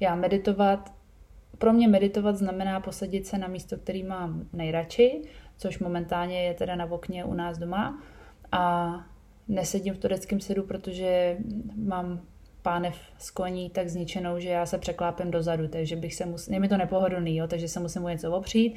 já 0.00 0.14
meditovat, 0.14 0.92
pro 1.58 1.72
mě 1.72 1.88
meditovat 1.88 2.36
znamená 2.36 2.80
posadit 2.80 3.26
se 3.26 3.38
na 3.38 3.48
místo, 3.48 3.76
který 3.76 4.02
mám 4.02 4.48
nejradši, 4.52 5.22
což 5.56 5.78
momentálně 5.78 6.42
je 6.42 6.54
teda 6.54 6.76
na 6.76 6.84
okně 6.84 7.24
u 7.24 7.34
nás 7.34 7.58
doma 7.58 8.02
a 8.52 8.94
nesedím 9.48 9.94
v 9.94 9.98
tureckém 9.98 10.40
sedu, 10.40 10.62
protože 10.62 11.38
mám 11.76 12.20
pánev 12.68 12.96
s 13.18 13.30
koní 13.30 13.70
tak 13.70 13.88
zničenou, 13.88 14.38
že 14.38 14.48
já 14.48 14.66
se 14.66 14.78
překlápím 14.78 15.30
dozadu, 15.30 15.68
takže 15.68 15.96
bych 15.96 16.14
se 16.14 16.26
musel, 16.26 16.54
je 16.54 16.60
mi 16.60 16.68
to 16.68 16.76
nepohodlný, 16.76 17.36
jo, 17.36 17.46
takže 17.46 17.68
se 17.68 17.80
musím 17.80 18.04
o 18.04 18.08
něco 18.08 18.32
opřít 18.32 18.76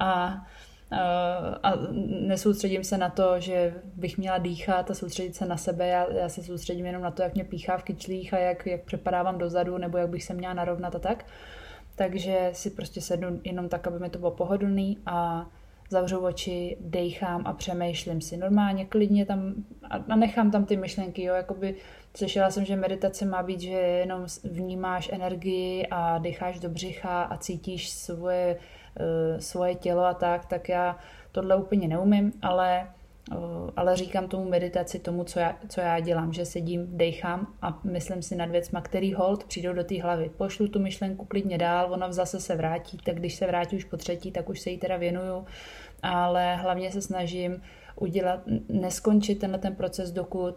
a 0.00 0.40
a 1.62 1.72
nesoustředím 2.06 2.84
se 2.84 2.98
na 2.98 3.08
to, 3.08 3.40
že 3.40 3.74
bych 3.96 4.18
měla 4.18 4.38
dýchat 4.38 4.90
a 4.90 4.94
soustředit 4.94 5.36
se 5.36 5.46
na 5.46 5.56
sebe. 5.56 5.86
Já, 5.86 6.12
já 6.12 6.28
se 6.28 6.42
soustředím 6.42 6.86
jenom 6.86 7.02
na 7.02 7.10
to, 7.10 7.22
jak 7.22 7.34
mě 7.34 7.44
píchá 7.44 7.78
v 7.78 7.82
kyčlích 7.82 8.34
a 8.34 8.38
jak, 8.38 8.66
jak 8.66 8.84
přepadávám 8.84 9.38
dozadu, 9.38 9.78
nebo 9.78 9.98
jak 9.98 10.08
bych 10.08 10.24
se 10.24 10.34
měla 10.34 10.54
narovnat 10.54 10.94
a 10.94 10.98
tak. 10.98 11.24
Takže 11.96 12.50
si 12.52 12.70
prostě 12.70 13.00
sednu 13.00 13.40
jenom 13.44 13.68
tak, 13.68 13.86
aby 13.86 13.98
mi 13.98 14.10
to 14.10 14.18
bylo 14.18 14.30
pohodlný 14.30 14.98
a 15.06 15.46
zavřu 15.92 16.18
oči, 16.18 16.76
dejchám 16.80 17.42
a 17.46 17.52
přemýšlím 17.52 18.20
si. 18.20 18.36
Normálně, 18.36 18.86
klidně 18.86 19.26
tam 19.26 19.54
a 20.08 20.16
nechám 20.16 20.50
tam 20.50 20.64
ty 20.64 20.76
myšlenky, 20.76 21.22
jo, 21.22 21.34
jakoby 21.34 21.74
slyšela 22.16 22.50
jsem, 22.50 22.64
že 22.64 22.76
meditace 22.76 23.24
má 23.24 23.42
být, 23.42 23.60
že 23.60 23.70
jenom 23.70 24.26
vnímáš 24.44 25.10
energii 25.12 25.86
a 25.90 26.18
decháš 26.18 26.60
do 26.60 26.68
břicha 26.68 27.22
a 27.22 27.36
cítíš 27.36 27.90
svoje, 27.90 28.56
uh, 28.56 29.38
svoje 29.38 29.74
tělo 29.74 30.04
a 30.04 30.14
tak, 30.14 30.46
tak 30.46 30.68
já 30.68 30.98
tohle 31.32 31.56
úplně 31.56 31.88
neumím, 31.88 32.32
ale 32.42 32.88
ale 33.76 33.96
říkám 33.96 34.28
tomu 34.28 34.48
meditaci, 34.48 34.98
tomu, 34.98 35.24
co 35.24 35.38
já, 35.38 35.58
co 35.68 35.80
já 35.80 36.00
dělám, 36.00 36.32
že 36.32 36.44
sedím, 36.44 36.86
dejchám 36.96 37.54
a 37.62 37.80
myslím 37.84 38.22
si 38.22 38.36
nad 38.36 38.50
věcma, 38.50 38.80
který 38.80 39.14
hold 39.14 39.44
přijdou 39.44 39.72
do 39.72 39.84
té 39.84 40.02
hlavy. 40.02 40.30
Pošlu 40.36 40.68
tu 40.68 40.80
myšlenku 40.80 41.24
klidně 41.24 41.58
dál, 41.58 41.92
ona 41.92 42.12
zase 42.12 42.40
se 42.40 42.56
vrátí, 42.56 42.98
tak 43.04 43.14
když 43.14 43.34
se 43.34 43.46
vrátí 43.46 43.76
už 43.76 43.84
po 43.84 43.96
třetí, 43.96 44.32
tak 44.32 44.48
už 44.48 44.60
se 44.60 44.70
jí 44.70 44.78
teda 44.78 44.96
věnuju, 44.96 45.46
ale 46.02 46.56
hlavně 46.56 46.92
se 46.92 47.02
snažím 47.02 47.62
udělat, 47.96 48.40
neskončit 48.68 49.34
tenhle 49.34 49.58
ten 49.58 49.74
proces, 49.74 50.12
dokud 50.12 50.54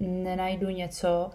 nenajdu 0.00 0.68
něco, 0.68 1.30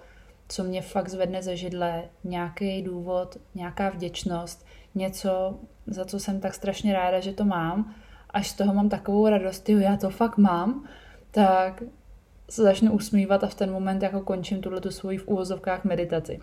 co 0.48 0.64
mě 0.64 0.82
fakt 0.82 1.10
zvedne 1.10 1.44
ze 1.44 1.56
židle, 1.56 2.04
nějaký 2.24 2.82
důvod, 2.82 3.38
nějaká 3.56 3.90
vděčnost, 3.90 4.66
něco, 4.96 5.60
za 5.88 6.06
co 6.06 6.20
jsem 6.20 6.40
tak 6.40 6.54
strašně 6.54 6.94
ráda, 6.94 7.20
že 7.20 7.34
to 7.34 7.46
mám 7.46 7.96
až 8.34 8.48
z 8.50 8.54
toho 8.54 8.74
mám 8.74 8.90
takovou 8.90 9.30
radost, 9.30 9.70
jo, 9.70 9.80
já 9.80 9.98
to 9.98 10.10
fakt 10.10 10.38
mám, 10.38 10.86
tak 11.32 11.84
se 12.50 12.64
začnu 12.64 12.92
usmívat 12.92 13.44
a 13.44 13.48
v 13.48 13.56
ten 13.56 13.72
moment 13.72 14.04
jako 14.04 14.22
končím 14.22 14.62
tuhle 14.62 14.82
tu 14.82 14.92
svoji 14.92 15.18
v 15.18 15.28
úvozovkách 15.28 15.84
meditaci. 15.84 16.40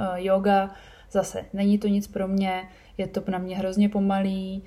Uh, 0.00 0.06
yoga 0.16 0.70
zase 1.10 1.44
není 1.52 1.78
to 1.78 1.88
nic 1.88 2.06
pro 2.06 2.28
mě, 2.28 2.68
je 2.98 3.06
to 3.06 3.22
na 3.28 3.38
mě 3.38 3.56
hrozně 3.56 3.88
pomalý, 3.88 4.64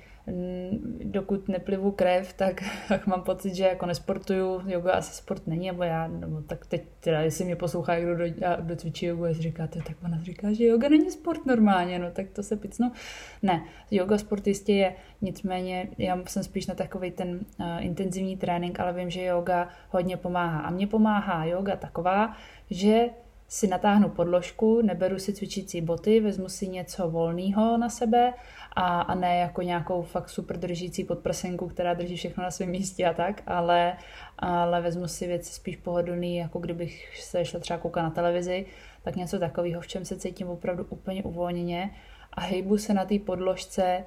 dokud 1.04 1.48
neplivu 1.48 1.90
krev, 1.90 2.32
tak, 2.32 2.64
tak 2.88 3.06
mám 3.06 3.22
pocit, 3.22 3.54
že 3.54 3.64
jako 3.64 3.86
nesportuju, 3.86 4.62
yoga 4.66 4.92
asi 4.92 5.14
sport 5.14 5.46
není, 5.46 5.66
nebo 5.66 5.82
já, 5.82 6.08
nebo 6.08 6.42
tak 6.42 6.66
teď 6.66 6.82
teda, 7.00 7.20
jestli 7.20 7.44
mě 7.44 7.56
poslouchá 7.56 8.00
kdo 8.00 8.16
do, 8.16 8.24
do 8.60 8.76
cvičí 8.76 9.06
jogu, 9.06 9.24
jestli 9.24 9.42
říkáte, 9.42 9.82
tak 9.86 9.96
ona 10.04 10.18
říká, 10.22 10.52
že 10.52 10.64
yoga 10.64 10.88
není 10.88 11.10
sport 11.10 11.46
normálně, 11.46 11.98
no 11.98 12.10
tak 12.10 12.30
to 12.30 12.42
se 12.42 12.56
picnu. 12.56 12.92
Ne, 13.42 13.64
yoga 13.90 14.18
sport 14.18 14.46
jistě 14.46 14.72
je, 14.72 14.94
nicméně 15.20 15.88
já 15.98 16.22
jsem 16.26 16.42
spíš 16.42 16.66
na 16.66 16.74
takový 16.74 17.10
ten 17.10 17.30
uh, 17.30 17.66
intenzivní 17.78 18.36
trénink, 18.36 18.80
ale 18.80 18.92
vím, 18.92 19.10
že 19.10 19.24
yoga 19.24 19.68
hodně 19.90 20.16
pomáhá. 20.16 20.60
A 20.60 20.70
mně 20.70 20.86
pomáhá 20.86 21.44
yoga 21.44 21.76
taková, 21.76 22.36
že 22.70 23.08
si 23.52 23.66
natáhnu 23.66 24.08
podložku, 24.08 24.82
neberu 24.82 25.18
si 25.18 25.32
cvičící 25.32 25.80
boty, 25.80 26.20
vezmu 26.20 26.48
si 26.48 26.68
něco 26.68 27.10
volného 27.10 27.78
na 27.78 27.88
sebe 27.88 28.34
a, 28.76 29.00
a 29.00 29.14
ne 29.14 29.36
jako 29.36 29.62
nějakou 29.62 30.02
fakt 30.02 30.28
super 30.28 30.58
držící 30.58 31.04
podprsenku, 31.04 31.68
která 31.68 31.94
drží 31.94 32.16
všechno 32.16 32.42
na 32.42 32.50
svém 32.50 32.70
místě 32.70 33.06
a 33.06 33.14
tak, 33.14 33.42
ale, 33.46 33.96
ale 34.38 34.80
vezmu 34.80 35.08
si 35.08 35.26
věci 35.26 35.52
spíš 35.52 35.76
pohodlný, 35.76 36.36
jako 36.36 36.58
kdybych 36.58 37.18
se 37.18 37.44
šla 37.44 37.60
třeba 37.60 37.78
koukat 37.78 38.04
na 38.04 38.10
televizi, 38.10 38.66
tak 39.02 39.16
něco 39.16 39.38
takového, 39.38 39.80
v 39.80 39.86
čem 39.86 40.04
se 40.04 40.16
cítím 40.16 40.48
opravdu 40.48 40.86
úplně 40.88 41.22
uvolněně. 41.22 41.90
A 42.32 42.40
hejbu 42.40 42.78
se 42.78 42.94
na 42.94 43.04
té 43.04 43.18
podložce 43.18 44.04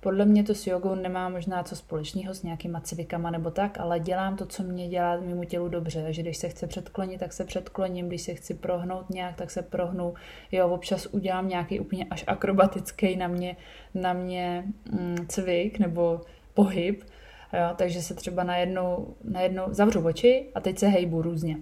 podle 0.00 0.24
mě 0.24 0.44
to 0.44 0.54
s 0.54 0.66
jogou 0.66 0.94
nemá 0.94 1.28
možná 1.28 1.62
co 1.62 1.76
společného 1.76 2.34
s 2.34 2.42
nějakýma 2.42 2.80
cvikama 2.80 3.30
nebo 3.30 3.50
tak, 3.50 3.80
ale 3.80 4.00
dělám 4.00 4.36
to, 4.36 4.46
co 4.46 4.62
mě 4.62 4.88
dělá 4.88 5.16
mému 5.16 5.44
tělu 5.44 5.68
dobře. 5.68 6.02
Takže 6.02 6.22
když 6.22 6.36
se 6.36 6.48
chce 6.48 6.66
předklonit, 6.66 7.20
tak 7.20 7.32
se 7.32 7.44
předkloním, 7.44 8.08
když 8.08 8.22
se 8.22 8.34
chci 8.34 8.54
prohnout 8.54 9.10
nějak, 9.10 9.36
tak 9.36 9.50
se 9.50 9.62
prohnu. 9.62 10.14
Jo, 10.52 10.68
občas 10.68 11.06
udělám 11.06 11.48
nějaký 11.48 11.80
úplně 11.80 12.06
až 12.10 12.24
akrobatický 12.26 13.16
na 13.16 13.28
mě, 13.28 13.56
na 13.94 14.12
mě 14.12 14.64
mm, 14.92 15.16
cvik 15.28 15.78
nebo 15.78 16.20
pohyb. 16.54 17.04
Jo, 17.52 17.74
takže 17.76 18.02
se 18.02 18.14
třeba 18.14 18.44
najednou, 18.44 19.14
najednou 19.24 19.64
zavřu 19.68 20.06
oči 20.06 20.46
a 20.54 20.60
teď 20.60 20.78
se 20.78 20.86
hejbu 20.86 21.22
různě. 21.22 21.56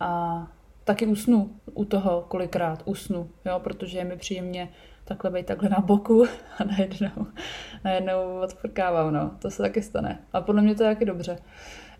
A 0.00 0.46
taky 0.84 1.06
usnu 1.06 1.50
u 1.74 1.84
toho 1.84 2.24
kolikrát, 2.28 2.82
usnu, 2.84 3.30
jo, 3.44 3.60
protože 3.60 3.98
je 3.98 4.04
mi 4.04 4.16
příjemně 4.16 4.68
takhle 5.04 5.30
být 5.30 5.46
takhle 5.46 5.68
na 5.68 5.80
boku 5.80 6.24
a 6.58 6.64
najednou, 6.64 7.26
najednou 7.84 8.40
odprkávám, 8.42 9.14
no. 9.14 9.30
To 9.38 9.50
se 9.50 9.62
taky 9.62 9.82
stane. 9.82 10.18
A 10.32 10.40
podle 10.40 10.62
mě 10.62 10.74
to 10.74 10.82
je 10.82 10.94
taky 10.94 11.04
dobře. 11.04 11.38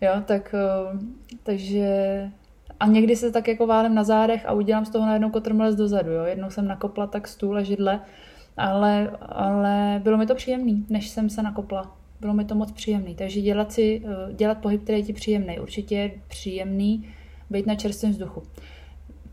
Jo, 0.01 0.11
tak, 0.25 0.55
eh, 0.57 0.97
takže 1.43 1.87
a 2.79 2.85
někdy 2.85 3.15
se 3.15 3.31
tak 3.31 3.47
jako 3.47 3.67
válím 3.67 3.95
na 3.95 4.03
zádech 4.03 4.45
a 4.45 4.53
udělám 4.53 4.85
z 4.85 4.89
toho 4.89 5.05
najednou 5.05 5.29
kotrmelec 5.29 5.75
dozadu, 5.75 6.11
jo. 6.11 6.23
Jednou 6.23 6.49
jsem 6.49 6.67
nakopla 6.67 7.07
tak 7.07 7.27
stůl 7.27 7.57
a 7.57 7.63
židle, 7.63 7.99
ale, 8.57 9.11
ale 9.21 10.01
bylo 10.03 10.17
mi 10.17 10.25
to 10.25 10.35
příjemný, 10.35 10.85
než 10.89 11.09
jsem 11.09 11.29
se 11.29 11.43
nakopla. 11.43 11.97
Bylo 12.21 12.33
mi 12.33 12.45
to 12.45 12.55
moc 12.55 12.71
příjemný. 12.71 13.15
Takže 13.15 13.41
dělat 13.41 13.71
si, 13.71 14.03
eh, 14.05 14.33
dělat 14.33 14.57
pohyb, 14.57 14.83
který 14.83 14.99
je 14.99 15.05
ti 15.05 15.13
příjemný. 15.13 15.59
Určitě 15.59 15.95
je 15.95 16.11
příjemný 16.27 17.09
být 17.49 17.67
na 17.67 17.75
čerstvém 17.75 18.11
vzduchu. 18.11 18.43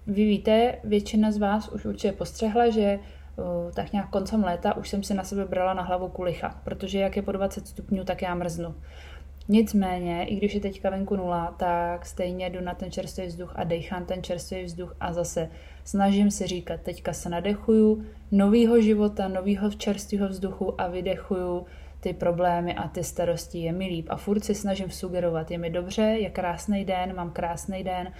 Vy 0.06 0.24
víte, 0.24 0.74
většina 0.84 1.32
z 1.32 1.38
vás 1.38 1.68
už 1.68 1.84
určitě 1.84 2.12
postřehla, 2.12 2.70
že 2.70 2.98
tak 3.74 3.92
nějak 3.92 4.10
koncem 4.10 4.44
léta 4.44 4.76
už 4.76 4.88
jsem 4.88 5.02
si 5.02 5.14
na 5.14 5.24
sebe 5.24 5.44
brala 5.44 5.74
na 5.74 5.82
hlavu 5.82 6.08
kulicha, 6.08 6.60
protože 6.64 6.98
jak 6.98 7.16
je 7.16 7.22
po 7.22 7.32
20 7.32 7.68
stupňů, 7.68 8.04
tak 8.04 8.22
já 8.22 8.34
mrznu. 8.34 8.74
Nicméně, 9.48 10.24
i 10.24 10.36
když 10.36 10.54
je 10.54 10.60
teďka 10.60 10.90
venku 10.90 11.16
nula, 11.16 11.54
tak 11.58 12.06
stejně 12.06 12.50
jdu 12.50 12.60
na 12.60 12.74
ten 12.74 12.90
čerstvý 12.90 13.26
vzduch 13.26 13.52
a 13.54 13.64
dechám 13.64 14.04
ten 14.04 14.22
čerstvý 14.22 14.64
vzduch 14.64 14.96
a 15.00 15.12
zase 15.12 15.48
snažím 15.84 16.30
si 16.30 16.46
říkat, 16.46 16.80
teďka 16.80 17.12
se 17.12 17.28
nadechuju 17.28 18.04
novýho 18.30 18.80
života, 18.80 19.28
novýho 19.28 19.70
čerstvého 19.70 20.28
vzduchu 20.28 20.80
a 20.80 20.88
vydechuju 20.88 21.66
ty 22.00 22.12
problémy 22.12 22.74
a 22.74 22.88
ty 22.88 23.04
starosti, 23.04 23.58
je 23.58 23.72
mi 23.72 23.86
líp. 23.86 24.06
A 24.10 24.16
furt 24.16 24.44
si 24.44 24.54
snažím 24.54 24.90
sugerovat, 24.90 25.50
je 25.50 25.58
mi 25.58 25.70
dobře, 25.70 26.02
je 26.02 26.30
krásný 26.30 26.84
den, 26.84 27.16
mám 27.16 27.30
krásný 27.30 27.84
den, 27.84 28.12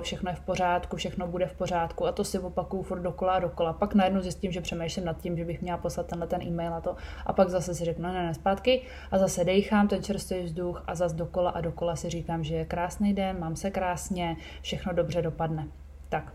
všechno 0.00 0.30
je 0.30 0.36
v 0.36 0.40
pořádku, 0.40 0.96
všechno 0.96 1.26
bude 1.26 1.46
v 1.46 1.54
pořádku 1.54 2.06
a 2.06 2.12
to 2.12 2.24
si 2.24 2.38
opakuju 2.38 2.82
furt 2.82 3.00
dokola 3.00 3.32
a 3.32 3.38
dokola. 3.38 3.72
Pak 3.72 3.94
najednou 3.94 4.20
zjistím, 4.20 4.52
že 4.52 4.60
přemýšlím 4.60 5.04
nad 5.04 5.20
tím, 5.20 5.36
že 5.36 5.44
bych 5.44 5.62
měla 5.62 5.78
poslat 5.78 6.06
tenhle 6.06 6.26
ten 6.26 6.42
e-mail 6.42 6.74
a 6.74 6.80
to 6.80 6.96
a 7.26 7.32
pak 7.32 7.48
zase 7.48 7.74
si 7.74 7.84
řeknu, 7.84 8.04
ne, 8.04 8.12
ne, 8.12 8.34
zpátky 8.34 8.82
a 9.10 9.18
zase 9.18 9.44
dejchám 9.44 9.88
ten 9.88 10.02
čerstvý 10.02 10.42
vzduch 10.42 10.84
a 10.86 10.94
zase 10.94 11.16
dokola 11.16 11.50
a 11.50 11.60
dokola 11.60 11.96
si 11.96 12.10
říkám, 12.10 12.44
že 12.44 12.54
je 12.54 12.64
krásný 12.64 13.14
den, 13.14 13.40
mám 13.40 13.56
se 13.56 13.70
krásně, 13.70 14.36
všechno 14.62 14.92
dobře 14.92 15.22
dopadne. 15.22 15.68
Tak. 16.08 16.32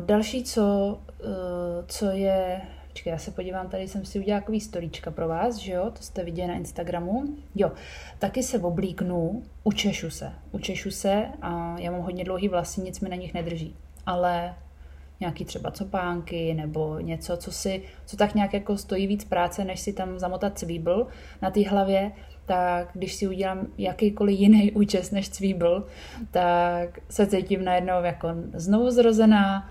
Další, 0.00 0.44
co, 0.44 0.98
co 1.86 2.06
je 2.06 2.60
Počkej, 2.92 3.10
já 3.10 3.18
se 3.18 3.30
podívám, 3.30 3.68
tady 3.68 3.88
jsem 3.88 4.04
si 4.04 4.18
udělala 4.18 4.40
takový 4.40 4.60
storíčka 4.60 5.10
pro 5.10 5.28
vás, 5.28 5.56
že 5.56 5.72
jo, 5.72 5.90
to 5.90 6.02
jste 6.02 6.24
viděli 6.24 6.48
na 6.48 6.54
Instagramu. 6.54 7.24
Jo, 7.54 7.72
taky 8.18 8.42
se 8.42 8.58
oblíknu, 8.58 9.42
učešu 9.64 10.10
se, 10.10 10.32
učešu 10.50 10.90
se 10.90 11.26
a 11.42 11.78
já 11.78 11.90
mám 11.90 12.00
hodně 12.00 12.24
dlouhý 12.24 12.48
vlasy, 12.48 12.80
nic 12.80 13.00
mi 13.00 13.08
na 13.08 13.16
nich 13.16 13.34
nedrží. 13.34 13.76
Ale 14.06 14.54
nějaký 15.20 15.44
třeba 15.44 15.70
copánky 15.70 16.54
nebo 16.54 16.98
něco, 17.00 17.36
co 17.36 17.52
si, 17.52 17.82
co 18.06 18.16
tak 18.16 18.34
nějak 18.34 18.54
jako 18.54 18.76
stojí 18.76 19.06
víc 19.06 19.24
práce, 19.24 19.64
než 19.64 19.80
si 19.80 19.92
tam 19.92 20.18
zamotat 20.18 20.58
cvíbl 20.58 21.06
na 21.42 21.50
té 21.50 21.68
hlavě, 21.68 22.12
tak 22.46 22.88
když 22.92 23.14
si 23.14 23.28
udělám 23.28 23.66
jakýkoliv 23.78 24.38
jiný 24.38 24.72
účes 24.72 25.10
než 25.10 25.30
cvíbl, 25.30 25.86
tak 26.30 26.98
se 27.08 27.26
cítím 27.26 27.64
najednou 27.64 28.02
jako 28.02 28.28
znovu 28.54 28.90
zrozená, 28.90 29.70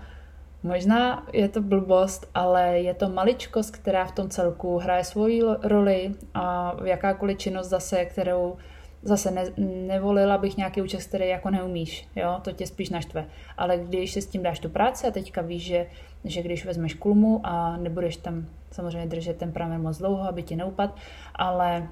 Možná 0.62 1.26
je 1.32 1.48
to 1.48 1.60
blbost, 1.60 2.30
ale 2.34 2.78
je 2.78 2.94
to 2.94 3.08
maličkost, 3.08 3.76
která 3.76 4.04
v 4.04 4.12
tom 4.12 4.28
celku 4.28 4.78
hraje 4.78 5.04
svoji 5.04 5.42
roli 5.62 6.14
a 6.34 6.76
jakákoliv 6.84 7.38
činnost 7.38 7.68
zase, 7.68 8.04
kterou 8.04 8.56
zase 9.02 9.30
ne, 9.30 9.44
nevolila 9.86 10.38
bych 10.38 10.56
nějaký 10.56 10.82
účast, 10.82 11.06
který 11.06 11.28
jako 11.28 11.50
neumíš, 11.50 12.08
jo, 12.16 12.38
to 12.42 12.52
tě 12.52 12.66
spíš 12.66 12.90
naštve. 12.90 13.24
Ale 13.56 13.78
když 13.78 14.12
si 14.12 14.22
s 14.22 14.26
tím 14.26 14.42
dáš 14.42 14.58
tu 14.58 14.68
práci 14.68 15.06
a 15.06 15.10
teďka 15.10 15.42
víš, 15.42 15.62
že, 15.62 15.86
že 16.24 16.42
když 16.42 16.66
vezmeš 16.66 16.94
kulmu 16.94 17.40
a 17.44 17.76
nebudeš 17.76 18.16
tam 18.16 18.46
samozřejmě 18.70 19.06
držet 19.06 19.36
ten 19.36 19.52
pramen 19.52 19.82
moc 19.82 19.98
dlouho, 19.98 20.28
aby 20.28 20.42
ti 20.42 20.56
neupad, 20.56 20.96
ale 21.34 21.88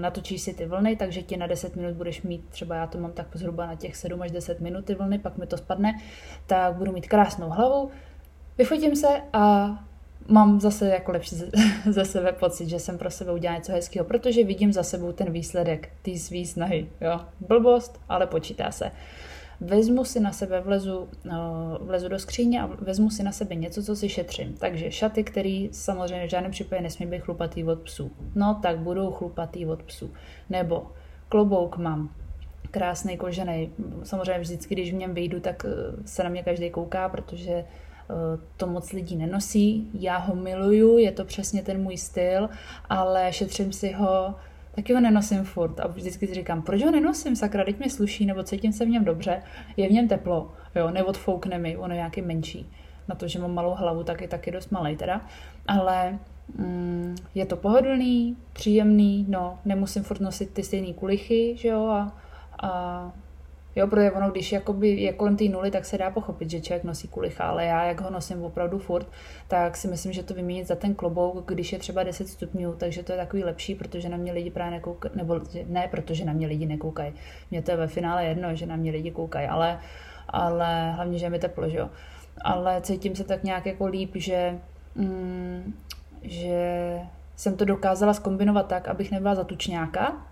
natočíš 0.00 0.42
si 0.42 0.54
ty 0.54 0.66
vlny, 0.66 0.96
takže 0.96 1.22
ti 1.22 1.36
na 1.36 1.46
10 1.46 1.76
minut 1.76 1.94
budeš 1.94 2.22
mít, 2.22 2.48
třeba 2.48 2.74
já 2.74 2.86
to 2.86 2.98
mám 2.98 3.12
tak 3.12 3.26
zhruba 3.34 3.66
na 3.66 3.74
těch 3.74 3.96
7 3.96 4.22
až 4.22 4.30
10 4.30 4.60
minut 4.60 4.84
ty 4.84 4.94
vlny, 4.94 5.18
pak 5.18 5.38
mi 5.38 5.46
to 5.46 5.56
spadne, 5.56 6.00
tak 6.46 6.74
budu 6.74 6.92
mít 6.92 7.08
krásnou 7.08 7.48
hlavu, 7.48 7.90
vyfotím 8.58 8.96
se 8.96 9.08
a 9.32 9.70
mám 10.28 10.60
zase 10.60 10.88
jako 10.88 11.12
lepší 11.12 11.36
ze 11.90 12.04
sebe 12.04 12.32
pocit, 12.32 12.68
že 12.68 12.78
jsem 12.78 12.98
pro 12.98 13.10
sebe 13.10 13.32
udělal 13.32 13.58
něco 13.58 13.72
hezkého, 13.72 14.04
protože 14.04 14.44
vidím 14.44 14.72
za 14.72 14.82
sebou 14.82 15.12
ten 15.12 15.32
výsledek, 15.32 15.88
ty 16.02 16.18
svý 16.18 16.46
snahy, 16.46 16.88
jo. 17.00 17.20
Blbost, 17.40 18.00
ale 18.08 18.26
počítá 18.26 18.70
se 18.70 18.90
vezmu 19.60 20.04
si 20.04 20.20
na 20.20 20.32
sebe, 20.32 20.60
vlezu, 20.60 21.08
no, 21.24 21.78
vlezu 21.80 22.08
do 22.08 22.18
skříně 22.18 22.62
a 22.62 22.66
vezmu 22.66 23.10
si 23.10 23.22
na 23.22 23.32
sebe 23.32 23.54
něco, 23.54 23.82
co 23.82 23.96
si 23.96 24.08
šetřím. 24.08 24.54
Takže 24.58 24.90
šaty, 24.90 25.24
které 25.24 25.68
samozřejmě 25.72 26.26
v 26.26 26.30
žádném 26.30 26.52
případě 26.52 26.82
nesmí 26.82 27.06
být 27.06 27.22
chlupatý 27.22 27.64
od 27.64 27.80
psů. 27.80 28.10
No 28.34 28.58
tak 28.62 28.78
budou 28.78 29.10
chlupatý 29.10 29.66
od 29.66 29.82
psů. 29.82 30.10
Nebo 30.50 30.86
klobouk 31.28 31.76
mám, 31.76 32.14
krásný 32.70 33.16
kožený. 33.16 33.72
Samozřejmě 34.02 34.40
vždycky, 34.40 34.74
když 34.74 34.92
v 34.92 34.96
něm 34.96 35.14
vyjdu, 35.14 35.40
tak 35.40 35.66
eh, 35.68 36.02
se 36.04 36.24
na 36.24 36.30
mě 36.30 36.42
každý 36.42 36.70
kouká, 36.70 37.08
protože 37.08 37.64
to 38.56 38.66
moc 38.66 38.92
lidí 38.92 39.16
nenosí. 39.16 39.90
Já 39.94 40.16
ho 40.16 40.34
miluju, 40.34 40.98
je 40.98 41.12
to 41.12 41.24
přesně 41.24 41.62
ten 41.62 41.82
můj 41.82 41.96
styl, 41.96 42.48
ale 42.88 43.32
šetřím 43.32 43.72
si 43.72 43.92
ho, 43.92 44.34
taky 44.74 44.94
ho 44.94 45.00
nenosím 45.00 45.44
furt 45.44 45.80
a 45.80 45.86
vždycky 45.86 46.26
si 46.26 46.34
říkám, 46.34 46.62
proč 46.62 46.84
ho 46.84 46.90
nenosím, 46.90 47.36
sakra, 47.36 47.64
teď 47.64 47.78
mi 47.78 47.90
sluší, 47.90 48.26
nebo 48.26 48.42
cítím 48.42 48.72
se 48.72 48.84
v 48.84 48.88
něm 48.88 49.04
dobře, 49.04 49.42
je 49.76 49.88
v 49.88 49.92
něm 49.92 50.08
teplo, 50.08 50.52
jo, 50.74 50.90
neodfoukne 50.90 51.58
mi, 51.58 51.76
on 51.76 51.90
je 51.90 51.96
nějaký 51.96 52.22
menší. 52.22 52.70
Na 53.08 53.14
to, 53.14 53.28
že 53.28 53.38
mám 53.38 53.54
malou 53.54 53.74
hlavu, 53.74 54.04
tak 54.04 54.20
je 54.20 54.28
taky 54.28 54.50
dost 54.50 54.70
malý 54.70 54.96
teda, 54.96 55.20
ale 55.68 56.18
mm, 56.58 57.16
je 57.34 57.46
to 57.46 57.56
pohodlný, 57.56 58.36
příjemný, 58.52 59.26
no, 59.28 59.58
nemusím 59.64 60.02
furt 60.02 60.20
nosit 60.20 60.50
ty 60.50 60.62
stejné 60.62 60.92
kulichy, 60.92 61.54
že 61.58 61.68
jo, 61.68 61.86
a, 61.86 62.16
a 62.62 63.12
Jo, 63.76 63.86
protože 63.86 64.12
ono, 64.12 64.30
když 64.30 64.52
jakoby 64.52 64.88
je 64.88 65.12
kolem 65.12 65.36
té 65.36 65.44
nuly, 65.44 65.70
tak 65.70 65.84
se 65.84 65.98
dá 65.98 66.10
pochopit, 66.10 66.50
že 66.50 66.60
člověk 66.60 66.84
nosí 66.84 67.08
kulicha, 67.08 67.44
ale 67.44 67.64
já, 67.64 67.84
jak 67.84 68.00
ho 68.00 68.10
nosím 68.10 68.42
opravdu 68.42 68.78
furt, 68.78 69.06
tak 69.48 69.76
si 69.76 69.88
myslím, 69.88 70.12
že 70.12 70.22
to 70.22 70.34
vyměnit 70.34 70.66
za 70.66 70.74
ten 70.74 70.94
klobouk, 70.94 71.52
když 71.52 71.72
je 71.72 71.78
třeba 71.78 72.02
10 72.02 72.28
stupňů, 72.28 72.72
takže 72.72 73.02
to 73.02 73.12
je 73.12 73.18
takový 73.18 73.44
lepší, 73.44 73.74
protože 73.74 74.08
na 74.08 74.16
mě 74.16 74.32
lidi 74.32 74.50
právě 74.50 74.70
nekoukají, 74.70 75.14
nebo 75.16 75.40
ne, 75.66 75.88
protože 75.90 76.24
na 76.24 76.32
mě 76.32 76.46
lidi 76.46 76.66
nekoukají. 76.66 77.12
Mně 77.50 77.62
to 77.62 77.70
je 77.70 77.76
ve 77.76 77.86
finále 77.86 78.24
jedno, 78.24 78.54
že 78.54 78.66
na 78.66 78.76
mě 78.76 78.92
lidi 78.92 79.10
koukají, 79.10 79.48
ale, 79.48 79.80
ale 80.28 80.92
hlavně, 80.92 81.18
že 81.18 81.26
je 81.26 81.30
mi 81.30 81.38
teplo, 81.38 81.68
že 81.68 81.78
jo. 81.78 81.90
Ale 82.40 82.80
cítím 82.80 83.16
se 83.16 83.24
tak 83.24 83.44
nějak 83.44 83.66
jako 83.66 83.86
líp, 83.86 84.10
že, 84.14 84.58
mm, 84.94 85.74
že 86.22 86.98
jsem 87.36 87.56
to 87.56 87.64
dokázala 87.64 88.14
skombinovat 88.14 88.66
tak, 88.66 88.88
abych 88.88 89.10
nebyla 89.10 89.34
zatučňáka 89.34 90.26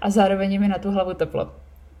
a 0.00 0.10
zároveň 0.10 0.60
mi 0.60 0.68
na 0.68 0.78
tu 0.78 0.90
hlavu 0.90 1.14
teplo. 1.14 1.52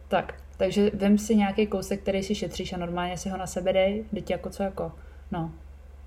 Tak, 0.08 0.34
takže 0.56 0.90
vem 0.94 1.18
si 1.18 1.36
nějaký 1.36 1.66
kousek, 1.66 2.00
který 2.00 2.22
si 2.22 2.34
šetříš 2.34 2.72
a 2.72 2.76
normálně 2.76 3.16
si 3.16 3.28
ho 3.28 3.36
na 3.36 3.46
sebe 3.46 3.72
dej, 3.72 4.04
teď 4.14 4.30
jako 4.30 4.50
co 4.50 4.62
jako, 4.62 4.92
no. 5.32 5.52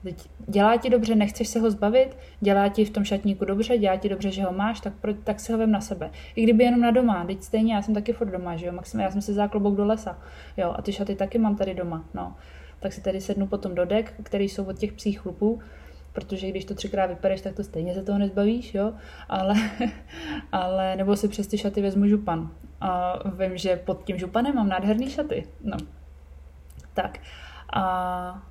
Teď 0.03 0.29
dělá 0.47 0.77
ti 0.77 0.89
dobře, 0.89 1.15
nechceš 1.15 1.47
se 1.47 1.59
ho 1.59 1.71
zbavit, 1.71 2.17
dělá 2.41 2.69
ti 2.69 2.85
v 2.85 2.89
tom 2.89 3.03
šatníku 3.03 3.45
dobře, 3.45 3.77
dělá 3.77 3.95
ti 3.95 4.09
dobře, 4.09 4.31
že 4.31 4.43
ho 4.43 4.51
máš, 4.51 4.79
tak, 4.79 4.93
pro, 4.93 5.13
tak 5.13 5.39
si 5.39 5.51
ho 5.51 5.57
vem 5.57 5.71
na 5.71 5.81
sebe. 5.81 6.11
I 6.35 6.43
kdyby 6.43 6.63
jenom 6.63 6.81
na 6.81 6.91
doma, 6.91 7.25
teď 7.25 7.41
stejně, 7.41 7.75
já 7.75 7.81
jsem 7.81 7.93
taky 7.93 8.13
furt 8.13 8.29
doma, 8.29 8.55
že 8.55 8.65
jo, 8.65 8.71
maximálně 8.71 9.05
já 9.05 9.11
jsem 9.11 9.21
si 9.21 9.33
záklobok 9.33 9.75
do 9.75 9.85
lesa, 9.85 10.19
jo, 10.57 10.73
a 10.77 10.81
ty 10.81 10.93
šaty 10.93 11.15
taky 11.15 11.37
mám 11.37 11.55
tady 11.55 11.73
doma, 11.73 12.05
no. 12.13 12.35
Tak 12.79 12.93
si 12.93 13.01
tady 13.01 13.21
sednu 13.21 13.47
potom 13.47 13.75
do 13.75 13.85
dek, 13.85 14.13
který 14.23 14.49
jsou 14.49 14.63
od 14.63 14.77
těch 14.77 14.93
psích 14.93 15.19
chlupů, 15.19 15.59
protože 16.17 16.49
když 16.49 16.65
to 16.65 16.75
třikrát 16.75 17.05
vypereš, 17.05 17.41
tak 17.41 17.53
to 17.53 17.63
stejně 17.63 17.93
se 17.93 18.03
toho 18.03 18.19
nezbavíš, 18.19 18.75
jo, 18.75 18.93
ale, 19.29 19.55
ale 20.51 20.95
nebo 20.95 21.15
si 21.15 21.27
přes 21.27 21.47
ty 21.47 21.57
šaty 21.57 21.81
vezmu 21.81 22.07
župan. 22.07 22.51
A 22.81 23.19
vím, 23.29 23.57
že 23.57 23.75
pod 23.75 24.03
tím 24.03 24.17
županem 24.17 24.55
mám 24.55 24.69
nádherný 24.69 25.09
šaty, 25.09 25.47
no. 25.63 25.77
Tak. 26.93 27.19
A 27.73 28.43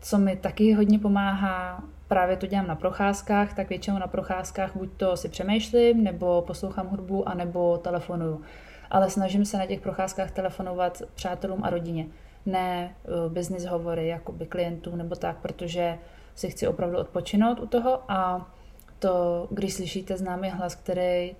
co 0.00 0.18
mi 0.18 0.36
taky 0.36 0.72
hodně 0.72 0.98
pomáhá, 0.98 1.82
právě 2.08 2.36
to 2.36 2.46
dělám 2.46 2.66
na 2.66 2.74
procházkách, 2.74 3.54
tak 3.54 3.68
většinou 3.68 3.98
na 3.98 4.06
procházkách 4.06 4.76
buď 4.76 4.90
to 4.96 5.16
si 5.16 5.28
přemýšlím, 5.28 6.04
nebo 6.04 6.42
poslouchám 6.42 6.86
hudbu, 6.88 7.28
anebo 7.28 7.78
telefonuju. 7.78 8.42
Ale 8.90 9.10
snažím 9.10 9.44
se 9.44 9.58
na 9.58 9.66
těch 9.66 9.80
procházkách 9.80 10.30
telefonovat 10.30 11.02
přátelům 11.14 11.64
a 11.64 11.70
rodině. 11.70 12.06
Ne 12.46 12.94
uh, 13.04 13.32
business 13.32 13.64
hovory, 13.64 14.08
jakoby 14.08 14.46
klientů 14.46 14.96
nebo 14.96 15.14
tak, 15.14 15.36
protože 15.36 15.98
si 16.34 16.50
chci 16.50 16.68
opravdu 16.68 16.98
odpočinout 16.98 17.60
u 17.60 17.66
toho 17.66 17.98
a 18.08 18.50
to, 18.98 19.46
když 19.50 19.74
slyšíte 19.74 20.16
známý 20.16 20.50
hlas, 20.50 20.74
který 20.74 21.36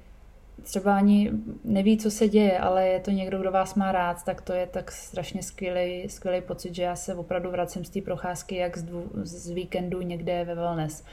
třeba 0.63 0.97
ani 0.97 1.31
neví, 1.65 1.99
co 1.99 2.11
se 2.11 2.29
děje, 2.29 2.59
ale 2.59 2.89
je 2.89 3.01
to 3.01 3.11
někdo, 3.11 3.39
kdo 3.39 3.51
vás 3.51 3.75
má 3.75 3.93
rád, 3.93 4.25
tak 4.25 4.41
to 4.41 4.53
je 4.53 4.67
tak 4.67 4.93
strašně 4.93 5.43
skvělý, 5.43 6.09
skvělý 6.09 6.41
pocit, 6.41 6.75
že 6.75 6.83
já 6.83 6.97
se 6.97 7.15
opravdu 7.15 7.51
vracím 7.51 7.85
z 7.85 7.91
té 7.91 8.01
procházky 8.01 8.57
jak 8.57 8.79
z, 8.79 8.83
dvů, 8.83 9.11
z 9.23 9.51
víkendu 9.51 10.03
někde 10.03 10.45
ve 10.45 10.55
wellness. 10.55 11.05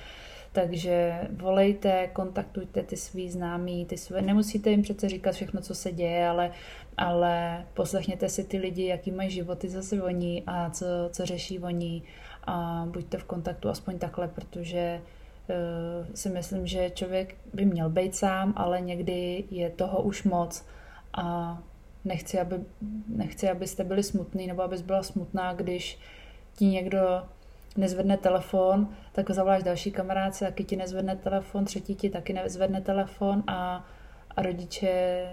Takže 0.52 1.22
volejte, 1.32 2.10
kontaktujte 2.14 2.84
ty 2.84 2.98
svý 2.98 3.30
známí, 3.30 3.86
ty 3.86 3.98
své, 3.98 4.22
nemusíte 4.22 4.70
jim 4.70 4.82
přece 4.82 5.10
říkat 5.10 5.32
všechno, 5.32 5.62
co 5.62 5.76
se 5.76 5.92
děje, 5.92 6.28
ale, 6.28 6.52
ale 6.98 7.66
poslechněte 7.74 8.30
si 8.30 8.44
ty 8.44 8.58
lidi, 8.58 8.86
jaký 8.86 9.12
mají 9.12 9.30
životy 9.30 9.70
zase 9.70 10.02
voní 10.02 10.44
a 10.48 10.70
co, 10.70 10.86
co 11.12 11.26
řeší 11.26 11.58
voní 11.58 12.04
a 12.44 12.86
buďte 12.90 13.18
v 13.18 13.24
kontaktu 13.24 13.70
aspoň 13.70 14.00
takhle, 14.00 14.28
protože 14.28 15.02
uh, 15.02 16.16
si 16.16 16.30
myslím, 16.30 16.68
že 16.68 16.90
člověk 16.90 17.36
by 17.54 17.66
měl 17.66 17.90
být 17.90 18.16
sám, 18.16 18.54
ale 18.56 18.82
někdy 18.82 19.44
je 19.52 19.70
toho 19.70 20.02
už 20.02 20.24
moc. 20.24 20.66
A 21.14 21.58
nechci, 22.06 22.40
aby, 22.40 22.56
nechci 23.08 23.50
abyste 23.50 23.84
byli 23.84 24.04
smutný 24.04 24.48
nebo 24.48 24.64
abys 24.64 24.82
byla 24.82 25.04
smutná, 25.04 25.54
když 25.54 26.00
ti 26.56 26.66
někdo 26.66 27.00
nezvedne 27.78 28.18
telefon, 28.18 28.90
tak 29.12 29.32
zavoláš 29.32 29.64
další 29.64 29.92
kamarádce, 29.92 30.46
taky 30.46 30.64
ti 30.64 30.76
nezvedne 30.76 31.16
telefon, 31.16 31.66
třetí 31.66 31.96
ti 31.96 32.10
taky 32.10 32.34
nezvedne 32.34 32.82
telefon 32.82 33.44
a, 33.48 33.86
a 34.36 34.42
rodiče 34.42 35.24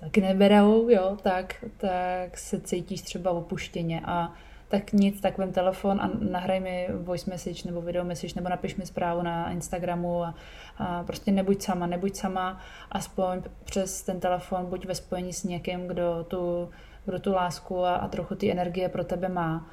taky 0.00 0.20
neberou, 0.20 0.88
jo, 0.88 1.16
tak, 1.22 1.64
tak 1.76 2.38
se 2.38 2.60
cítíš 2.60 3.02
třeba 3.02 3.30
opuštěně. 3.30 4.00
A 4.04 4.34
tak 4.68 4.92
nic, 4.92 5.20
tak 5.20 5.38
vem 5.38 5.52
telefon 5.52 6.00
a 6.00 6.10
nahraj 6.30 6.60
mi 6.60 6.88
voice 7.02 7.30
message 7.30 7.62
nebo 7.66 7.80
video 7.80 8.04
message 8.04 8.32
nebo 8.36 8.48
napiš 8.48 8.76
mi 8.76 8.86
zprávu 8.86 9.22
na 9.22 9.50
Instagramu 9.50 10.24
a, 10.24 10.34
a 10.78 11.04
prostě 11.04 11.32
nebuď 11.32 11.62
sama, 11.62 11.86
nebuď 11.86 12.16
sama, 12.16 12.60
aspoň 12.90 13.42
přes 13.64 14.02
ten 14.02 14.20
telefon 14.20 14.66
buď 14.66 14.86
ve 14.86 14.94
spojení 14.94 15.32
s 15.32 15.44
někým, 15.44 15.86
kdo 15.86 16.24
tu, 16.28 16.70
kdo 17.04 17.18
tu 17.18 17.32
lásku 17.32 17.84
a, 17.84 17.96
a 17.96 18.08
trochu 18.08 18.34
ty 18.34 18.50
energie 18.50 18.88
pro 18.88 19.04
tebe 19.04 19.28
má. 19.28 19.66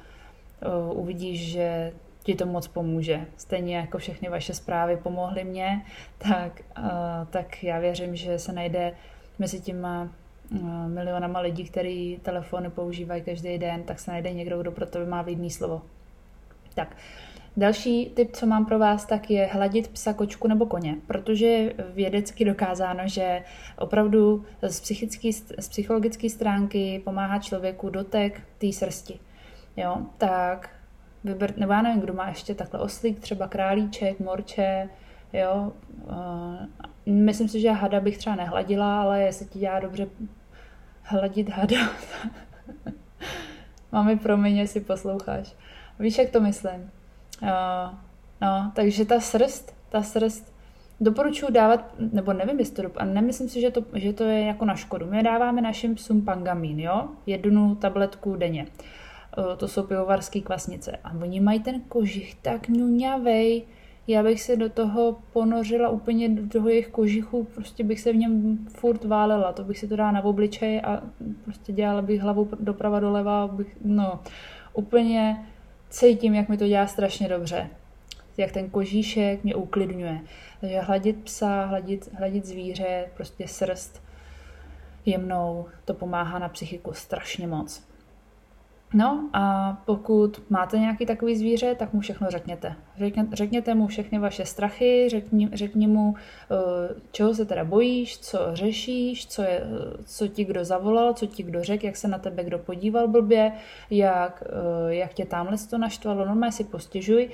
Uvidíš, 0.92 1.50
že 1.50 1.92
ti 2.22 2.34
to 2.34 2.46
moc 2.46 2.68
pomůže. 2.68 3.26
Stejně 3.36 3.76
jako 3.76 3.98
všechny 3.98 4.28
vaše 4.28 4.54
zprávy 4.54 4.96
pomohly 4.96 5.44
mě, 5.44 5.82
tak, 6.18 6.62
tak 7.30 7.64
já 7.64 7.78
věřím, 7.78 8.16
že 8.16 8.38
se 8.38 8.52
najde 8.52 8.92
mezi 9.38 9.60
těma 9.60 10.08
milionama 10.86 11.40
lidí, 11.40 11.64
který 11.64 12.18
telefony 12.22 12.70
používají 12.70 13.22
každý 13.22 13.58
den, 13.58 13.82
tak 13.82 13.98
se 13.98 14.10
najde 14.10 14.32
někdo, 14.32 14.60
kdo 14.60 14.72
pro 14.72 14.86
tebe 14.86 15.06
má 15.06 15.22
vlídný 15.22 15.50
slovo. 15.50 15.82
Tak, 16.74 16.96
Další 17.58 18.06
tip, 18.06 18.32
co 18.32 18.46
mám 18.46 18.66
pro 18.66 18.78
vás, 18.78 19.04
tak 19.04 19.30
je 19.30 19.46
hladit 19.46 19.88
psa, 19.88 20.12
kočku 20.12 20.48
nebo 20.48 20.66
koně, 20.66 20.96
protože 21.06 21.46
je 21.46 21.74
vědecky 21.94 22.44
dokázáno, 22.44 23.00
že 23.04 23.42
opravdu 23.78 24.44
z, 24.62 24.80
psychický, 24.80 25.32
z 25.32 25.68
psychologické 25.68 26.30
stránky 26.30 27.02
pomáhá 27.04 27.38
člověku 27.38 27.90
dotek 27.90 28.40
té 28.58 28.72
srsti. 28.72 29.18
Jo, 29.76 29.96
tak 30.18 30.70
vyber, 31.24 31.58
nebo 31.58 31.72
já 31.72 31.82
nevím, 31.82 32.00
kdo 32.00 32.12
má 32.12 32.28
ještě 32.28 32.54
takhle 32.54 32.80
oslík, 32.80 33.20
třeba 33.20 33.48
králíček, 33.48 34.20
morče, 34.20 34.88
jo, 35.32 35.72
myslím 37.26 37.48
si, 37.48 37.60
že 37.60 37.70
hada 37.70 38.00
bych 38.00 38.18
třeba 38.18 38.36
nehladila, 38.36 39.00
ale 39.00 39.22
jestli 39.22 39.46
ti 39.46 39.58
dělá 39.58 39.80
dobře 39.80 40.06
hladit 41.02 41.48
hada, 41.48 41.76
Mami, 43.92 44.16
promiň, 44.16 44.56
jestli 44.56 44.80
posloucháš. 44.80 45.54
Víš, 45.98 46.18
jak 46.18 46.30
to 46.30 46.40
myslím? 46.40 46.90
Uh, 47.42 47.94
no, 48.40 48.72
takže 48.74 49.04
ta 49.04 49.20
srst, 49.20 49.76
ta 49.88 50.02
srst, 50.02 50.54
doporučuji 51.00 51.52
dávat, 51.52 51.94
nebo 51.98 52.32
nevím, 52.32 52.58
jestli 52.58 52.82
to, 52.82 52.90
a 52.96 53.04
nemyslím 53.04 53.48
si, 53.48 53.60
že 53.60 53.70
to, 53.70 53.84
že 53.94 54.12
to 54.12 54.24
je 54.24 54.40
jako 54.40 54.64
na 54.64 54.74
škodu. 54.74 55.06
My 55.06 55.22
dáváme 55.22 55.62
našim 55.62 55.94
psům 55.94 56.22
pangamín, 56.22 56.80
jo? 56.80 57.08
Jednu 57.26 57.74
tabletku 57.74 58.36
denně. 58.36 58.66
Uh, 59.38 59.56
to 59.56 59.68
jsou 59.68 59.82
pivovarské 59.82 60.40
kvasnice. 60.40 60.98
A 61.04 61.12
oni 61.22 61.40
mají 61.40 61.60
ten 61.60 61.80
kožich 61.80 62.34
tak 62.34 62.68
ňuňavej, 62.68 63.62
já 64.06 64.22
bych 64.22 64.42
se 64.42 64.56
do 64.56 64.70
toho 64.70 65.18
ponořila 65.32 65.88
úplně 65.88 66.28
do 66.28 66.48
toho 66.48 66.68
jejich 66.68 66.88
kožichu, 66.88 67.44
prostě 67.54 67.84
bych 67.84 68.00
se 68.00 68.12
v 68.12 68.16
něm 68.16 68.58
furt 68.68 69.04
válela, 69.04 69.52
to 69.52 69.64
bych 69.64 69.78
si 69.78 69.88
to 69.88 69.96
dala 69.96 70.12
na 70.12 70.24
obličej 70.24 70.80
a 70.84 71.02
prostě 71.44 71.72
dělala 71.72 72.02
bych 72.02 72.20
hlavu 72.20 72.48
doprava 72.60 73.00
doleva, 73.00 73.48
bych, 73.48 73.76
no, 73.84 74.20
úplně 74.74 75.46
cítím, 75.90 76.34
jak 76.34 76.48
mi 76.48 76.56
to 76.56 76.68
dělá 76.68 76.86
strašně 76.86 77.28
dobře. 77.28 77.70
Jak 78.36 78.52
ten 78.52 78.70
kožíšek 78.70 79.44
mě 79.44 79.54
uklidňuje. 79.54 80.20
Takže 80.60 80.80
hladit 80.80 81.24
psa, 81.24 81.64
hladit, 81.64 82.08
hladit 82.14 82.46
zvíře, 82.46 83.10
prostě 83.16 83.48
srst 83.48 84.02
jemnou, 85.06 85.66
to 85.84 85.94
pomáhá 85.94 86.38
na 86.38 86.48
psychiku 86.48 86.92
strašně 86.92 87.46
moc. 87.46 87.82
No 88.94 89.30
a 89.32 89.72
pokud 89.84 90.50
máte 90.50 90.78
nějaký 90.78 91.06
takový 91.06 91.36
zvíře, 91.36 91.74
tak 91.74 91.92
mu 91.92 92.00
všechno 92.00 92.30
řekněte. 92.30 92.74
Řekně, 92.96 93.26
řekněte 93.32 93.74
mu 93.74 93.86
všechny 93.86 94.18
vaše 94.18 94.44
strachy, 94.44 95.08
řekni, 95.08 95.48
řekni 95.52 95.86
mu, 95.86 96.14
eh, 96.14 96.94
čeho 97.10 97.34
se 97.34 97.44
teda 97.44 97.64
bojíš, 97.64 98.18
co 98.18 98.38
řešíš, 98.52 99.26
co, 99.26 99.42
je, 99.42 99.62
co 100.04 100.28
ti 100.28 100.44
kdo 100.44 100.64
zavolal, 100.64 101.14
co 101.14 101.26
ti 101.26 101.42
kdo 101.42 101.64
řekl, 101.64 101.86
jak 101.86 101.96
se 101.96 102.08
na 102.08 102.18
tebe 102.18 102.44
kdo 102.44 102.58
podíval 102.58 103.08
blbě, 103.08 103.52
jak, 103.90 104.42
eh, 104.46 104.94
jak 104.94 105.14
tě 105.14 105.24
tamhle 105.24 105.56
to 105.70 105.78
naštvalo, 105.78 106.24
normálně 106.24 106.52
si 106.52 106.64
postěžuj 106.64 107.30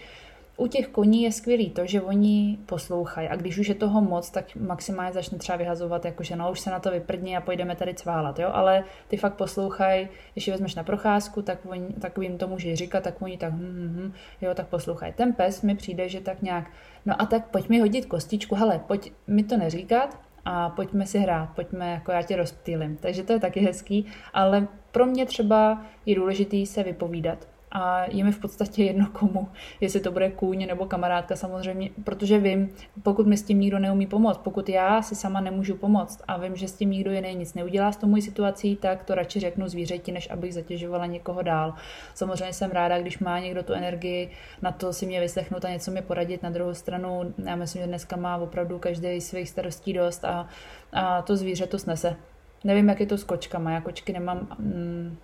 u 0.56 0.66
těch 0.66 0.88
koní 0.88 1.22
je 1.22 1.32
skvělý 1.32 1.70
to, 1.70 1.86
že 1.86 2.02
oni 2.02 2.58
poslouchají 2.66 3.28
a 3.28 3.36
když 3.36 3.58
už 3.58 3.68
je 3.68 3.74
toho 3.74 4.00
moc, 4.00 4.30
tak 4.30 4.56
maximálně 4.56 5.12
začne 5.12 5.38
třeba 5.38 5.56
vyhazovat, 5.56 6.04
jakože 6.04 6.36
no 6.36 6.50
už 6.50 6.60
se 6.60 6.70
na 6.70 6.80
to 6.80 6.90
vyprdni 6.90 7.36
a 7.36 7.40
pojdeme 7.40 7.76
tady 7.76 7.94
cválat, 7.94 8.38
jo, 8.38 8.50
ale 8.52 8.84
ty 9.08 9.16
fakt 9.16 9.34
poslouchají, 9.34 10.08
když 10.32 10.46
je 10.46 10.52
vezmeš 10.52 10.74
na 10.74 10.84
procházku, 10.84 11.42
tak, 11.42 11.58
oni, 11.64 11.86
tak 12.00 12.18
jim 12.20 12.38
to 12.38 12.48
může 12.48 12.76
říkat, 12.76 13.04
tak 13.04 13.22
oni 13.22 13.38
tak 13.38 13.52
hm, 13.52 13.58
hm, 13.58 13.94
hm, 13.96 14.12
jo, 14.40 14.54
tak 14.54 14.68
poslouchají. 14.68 15.12
Ten 15.12 15.32
pes 15.32 15.62
mi 15.62 15.74
přijde, 15.74 16.08
že 16.08 16.20
tak 16.20 16.42
nějak, 16.42 16.70
no 17.06 17.22
a 17.22 17.26
tak 17.26 17.48
pojď 17.48 17.68
mi 17.68 17.80
hodit 17.80 18.06
kostičku, 18.06 18.54
hele, 18.54 18.80
pojď 18.86 19.12
mi 19.26 19.44
to 19.44 19.56
neříkat, 19.56 20.18
a 20.44 20.70
pojďme 20.70 21.06
si 21.06 21.18
hrát, 21.18 21.50
pojďme, 21.54 21.90
jako 21.90 22.12
já 22.12 22.22
tě 22.22 22.36
rozptýlim. 22.36 22.96
Takže 22.96 23.22
to 23.22 23.32
je 23.32 23.40
taky 23.40 23.60
hezký, 23.60 24.06
ale 24.32 24.68
pro 24.92 25.06
mě 25.06 25.26
třeba 25.26 25.82
je 26.06 26.14
důležitý 26.14 26.66
se 26.66 26.82
vypovídat 26.82 27.48
a 27.72 28.04
je 28.08 28.24
mi 28.24 28.32
v 28.32 28.38
podstatě 28.38 28.84
jedno 28.84 29.06
komu, 29.12 29.48
jestli 29.80 30.00
to 30.00 30.12
bude 30.12 30.30
kůň 30.30 30.66
nebo 30.66 30.86
kamarádka 30.86 31.36
samozřejmě, 31.36 31.90
protože 32.04 32.38
vím, 32.38 32.70
pokud 33.02 33.26
mi 33.26 33.36
s 33.36 33.42
tím 33.42 33.60
nikdo 33.60 33.78
neumí 33.78 34.06
pomoct, 34.06 34.38
pokud 34.38 34.68
já 34.68 35.02
si 35.02 35.14
sama 35.14 35.40
nemůžu 35.40 35.76
pomoct 35.76 36.22
a 36.28 36.36
vím, 36.36 36.56
že 36.56 36.68
s 36.68 36.72
tím 36.72 36.90
nikdo 36.90 37.12
jiný 37.12 37.34
nic 37.34 37.54
neudělá 37.54 37.92
s 37.92 37.96
tou 37.96 38.06
mojí 38.06 38.22
situací, 38.22 38.76
tak 38.76 39.04
to 39.04 39.14
radši 39.14 39.40
řeknu 39.40 39.68
zvířeti, 39.68 40.12
než 40.12 40.30
abych 40.30 40.54
zatěžovala 40.54 41.06
někoho 41.06 41.42
dál. 41.42 41.74
Samozřejmě 42.14 42.52
jsem 42.52 42.70
ráda, 42.70 42.98
když 42.98 43.18
má 43.18 43.38
někdo 43.38 43.62
tu 43.62 43.72
energii 43.72 44.30
na 44.62 44.72
to 44.72 44.92
si 44.92 45.06
mě 45.06 45.20
vyslechnout 45.20 45.64
a 45.64 45.70
něco 45.70 45.90
mi 45.90 46.02
poradit. 46.02 46.42
Na 46.42 46.50
druhou 46.50 46.74
stranu, 46.74 47.34
já 47.46 47.56
myslím, 47.56 47.82
že 47.82 47.88
dneska 47.88 48.16
má 48.16 48.36
opravdu 48.36 48.78
každý 48.78 49.20
svých 49.20 49.48
starostí 49.48 49.92
dost 49.92 50.24
a, 50.24 50.48
a 50.92 51.22
to 51.22 51.36
zvíře 51.36 51.66
to 51.66 51.78
snese. 51.78 52.16
Nevím, 52.64 52.88
jak 52.88 53.00
je 53.00 53.06
to 53.06 53.18
s 53.18 53.24
kočkama, 53.24 53.70
já 53.70 53.80
kočky 53.80 54.12
nemám, 54.12 54.56
mm, 54.58 55.16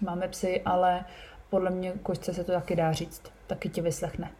máme 0.00 0.28
psy, 0.28 0.60
ale 0.64 1.04
podle 1.50 1.70
mě 1.70 1.92
kočce 2.02 2.34
se 2.34 2.44
to 2.44 2.52
taky 2.52 2.76
dá 2.76 2.92
říct, 2.92 3.22
taky 3.46 3.68
ti 3.68 3.80
vyslechne. 3.80 4.30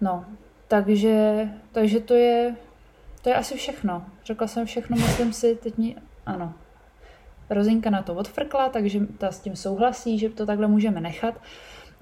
No, 0.00 0.24
takže, 0.68 1.48
takže 1.72 2.00
to 2.00 2.14
je, 2.14 2.56
to 3.22 3.28
je 3.28 3.34
asi 3.34 3.56
všechno. 3.56 4.04
Řekla 4.24 4.46
jsem 4.46 4.66
všechno, 4.66 4.96
myslím 4.96 5.32
si, 5.32 5.56
teď 5.56 5.78
mi, 5.78 5.96
ano. 6.26 6.52
Rozinka 7.50 7.90
na 7.90 8.02
to 8.02 8.14
odfrkla, 8.14 8.68
takže 8.68 9.00
ta 9.18 9.30
s 9.30 9.40
tím 9.40 9.56
souhlasí, 9.56 10.18
že 10.18 10.28
to 10.28 10.46
takhle 10.46 10.66
můžeme 10.66 11.00
nechat. 11.00 11.34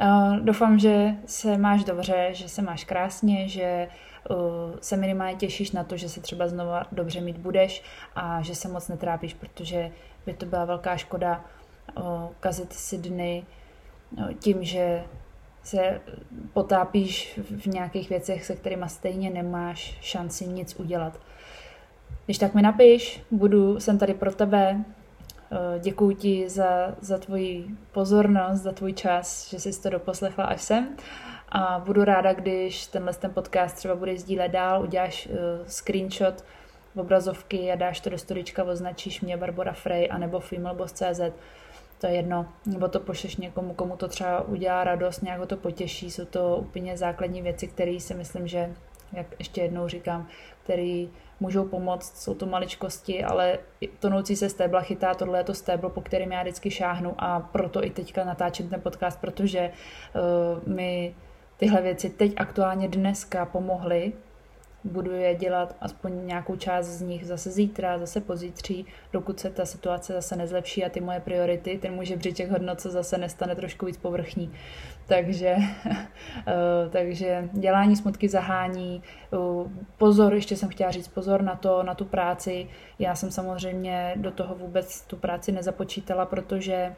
Uh, 0.01 0.37
doufám, 0.37 0.79
že 0.79 1.15
se 1.27 1.59
máš 1.59 1.85
dobře, 1.85 2.29
že 2.33 2.49
se 2.49 2.63
máš 2.63 2.85
krásně, 2.85 3.49
že 3.49 3.89
uh, 4.31 4.37
se 4.81 4.97
minimálně 4.97 5.37
těšíš 5.37 5.73
na 5.73 5.85
to, 5.85 5.97
že 5.97 6.09
se 6.09 6.21
třeba 6.21 6.49
znova 6.49 6.87
dobře 6.93 7.21
mít 7.21 7.39
budeš 7.39 7.83
a 8.15 8.43
že 8.43 8.55
se 8.55 8.69
moc 8.69 8.89
netrápíš, 8.89 9.35
protože 9.35 9.91
by 10.27 10.35
to 10.35 10.47
byla 10.47 10.65
velká 10.65 10.97
škoda 10.97 11.45
uh, 11.99 12.05
kazit 12.41 12.73
si 12.73 12.99
dny 12.99 13.45
tím, 14.39 14.65
že 14.65 15.03
se 15.63 16.01
potápíš 16.53 17.41
v 17.59 17.67
nějakých 17.67 18.09
věcech, 18.09 18.45
se 18.45 18.57
kterými 18.57 18.85
stejně 18.89 19.31
nemáš 19.31 19.99
šanci 20.01 20.47
nic 20.47 20.75
udělat. 20.81 21.21
Když 22.25 22.39
tak 22.39 22.55
mi 22.55 22.63
napiš, 22.63 23.23
budu, 23.31 23.81
jsem 23.81 23.99
tady 23.99 24.15
pro 24.15 24.35
tebe, 24.35 24.77
eh, 24.77 25.79
děkuji 25.79 26.17
ti 26.17 26.49
za, 26.49 26.95
za 27.01 27.19
tvoji 27.19 27.67
pozornost, 27.93 28.61
za 28.61 28.73
tvůj 28.73 28.93
čas, 28.93 29.51
že 29.51 29.61
jsi 29.61 29.83
to 29.83 29.91
doposlechla 29.91 30.45
až 30.45 30.63
sem. 30.63 30.89
A 31.49 31.83
budu 31.87 32.05
ráda, 32.05 32.33
když 32.33 32.87
tenhle 32.87 33.13
ten 33.15 33.31
podcast 33.31 33.77
třeba 33.77 33.95
bude 33.95 34.19
sdílet 34.19 34.53
dál, 34.53 34.83
uděláš 34.83 35.27
uh, 35.27 35.35
screenshot 35.67 36.45
obrazovky 36.97 37.73
a 37.73 37.77
dáš 37.77 38.01
to 38.01 38.11
do 38.11 38.19
storička, 38.19 38.65
označíš 38.65 39.21
mě 39.21 39.37
Barbara 39.37 39.73
Frey 39.73 40.09
anebo 40.11 40.41
femaleboss.cz 40.41 41.21
to 42.01 42.07
je 42.07 42.15
jedno, 42.15 42.47
nebo 42.67 42.89
to 42.89 43.01
pošleš 43.01 43.37
někomu, 43.37 43.75
komu 43.75 43.97
to 43.97 44.09
třeba 44.09 44.41
udělá 44.41 44.85
radost, 44.85 45.23
nějak 45.23 45.39
ho 45.39 45.47
to 45.47 45.57
potěší, 45.57 46.11
jsou 46.11 46.25
to 46.25 46.57
úplně 46.57 46.97
základní 46.97 47.43
věci, 47.43 47.67
které 47.67 48.01
si 48.01 48.15
myslím, 48.15 48.49
že, 48.49 48.75
jak 49.13 49.27
ještě 49.39 49.61
jednou 49.61 49.89
říkám, 49.89 50.29
které 50.65 51.07
můžou 51.41 51.65
pomoct, 51.65 52.17
jsou 52.17 52.35
to 52.35 52.47
maličkosti, 52.47 53.25
ale 53.25 53.59
tonoucí 53.99 54.37
se 54.37 54.49
stébla 54.49 54.81
chytá, 54.81 55.15
tohle 55.15 55.39
je 55.39 55.45
to 55.45 55.55
stéblo, 55.55 55.91
po 55.91 56.01
kterém 56.01 56.33
já 56.33 56.43
vždycky 56.43 56.71
šáhnu 56.71 57.15
a 57.19 57.41
proto 57.41 57.85
i 57.85 57.91
teďka 57.91 58.25
natáčím 58.25 58.69
ten 58.69 58.81
podcast, 58.81 59.21
protože 59.21 59.71
uh, 59.71 60.75
mi 60.75 61.15
tyhle 61.57 61.83
věci 61.83 62.11
teď 62.11 62.33
aktuálně 62.37 62.89
dneska 62.89 63.47
pomohly 63.47 64.13
budu 64.87 65.13
je 65.13 65.35
dělat 65.35 65.77
aspoň 65.81 66.27
nějakou 66.27 66.57
část 66.57 66.87
z 66.87 67.03
nich 67.03 67.27
zase 67.27 67.51
zítra, 67.51 67.99
zase 67.99 68.21
pozítří, 68.21 68.87
dokud 69.13 69.41
se 69.41 69.51
ta 69.51 69.67
situace 69.67 70.13
zase 70.13 70.37
nezlepší 70.37 70.85
a 70.85 70.89
ty 70.89 71.01
moje 71.01 71.21
priority, 71.21 71.79
ten 71.79 71.95
můj 71.95 72.07
žebříček 72.07 72.51
hodnot 72.51 72.81
se 72.81 72.91
zase 72.91 73.19
nestane 73.19 73.55
trošku 73.55 73.87
víc 73.87 73.97
povrchní. 73.97 74.53
Takže, 75.07 75.57
eh, 76.47 76.89
takže 76.91 77.49
dělání 77.53 77.97
smutky 77.97 78.29
zahání, 78.29 79.03
eh, 79.33 79.37
pozor, 79.99 80.35
ještě 80.35 80.57
jsem 80.57 80.69
chtěla 80.69 80.91
říct 80.91 81.09
pozor 81.09 81.43
na 81.43 81.57
to, 81.57 81.83
na 81.83 81.95
tu 81.95 82.05
práci. 82.05 82.69
Já 82.99 83.15
jsem 83.15 83.31
samozřejmě 83.31 84.13
do 84.17 84.31
toho 84.31 84.55
vůbec 84.55 85.03
tu 85.03 85.17
práci 85.17 85.53
nezapočítala, 85.53 86.27
protože 86.27 86.95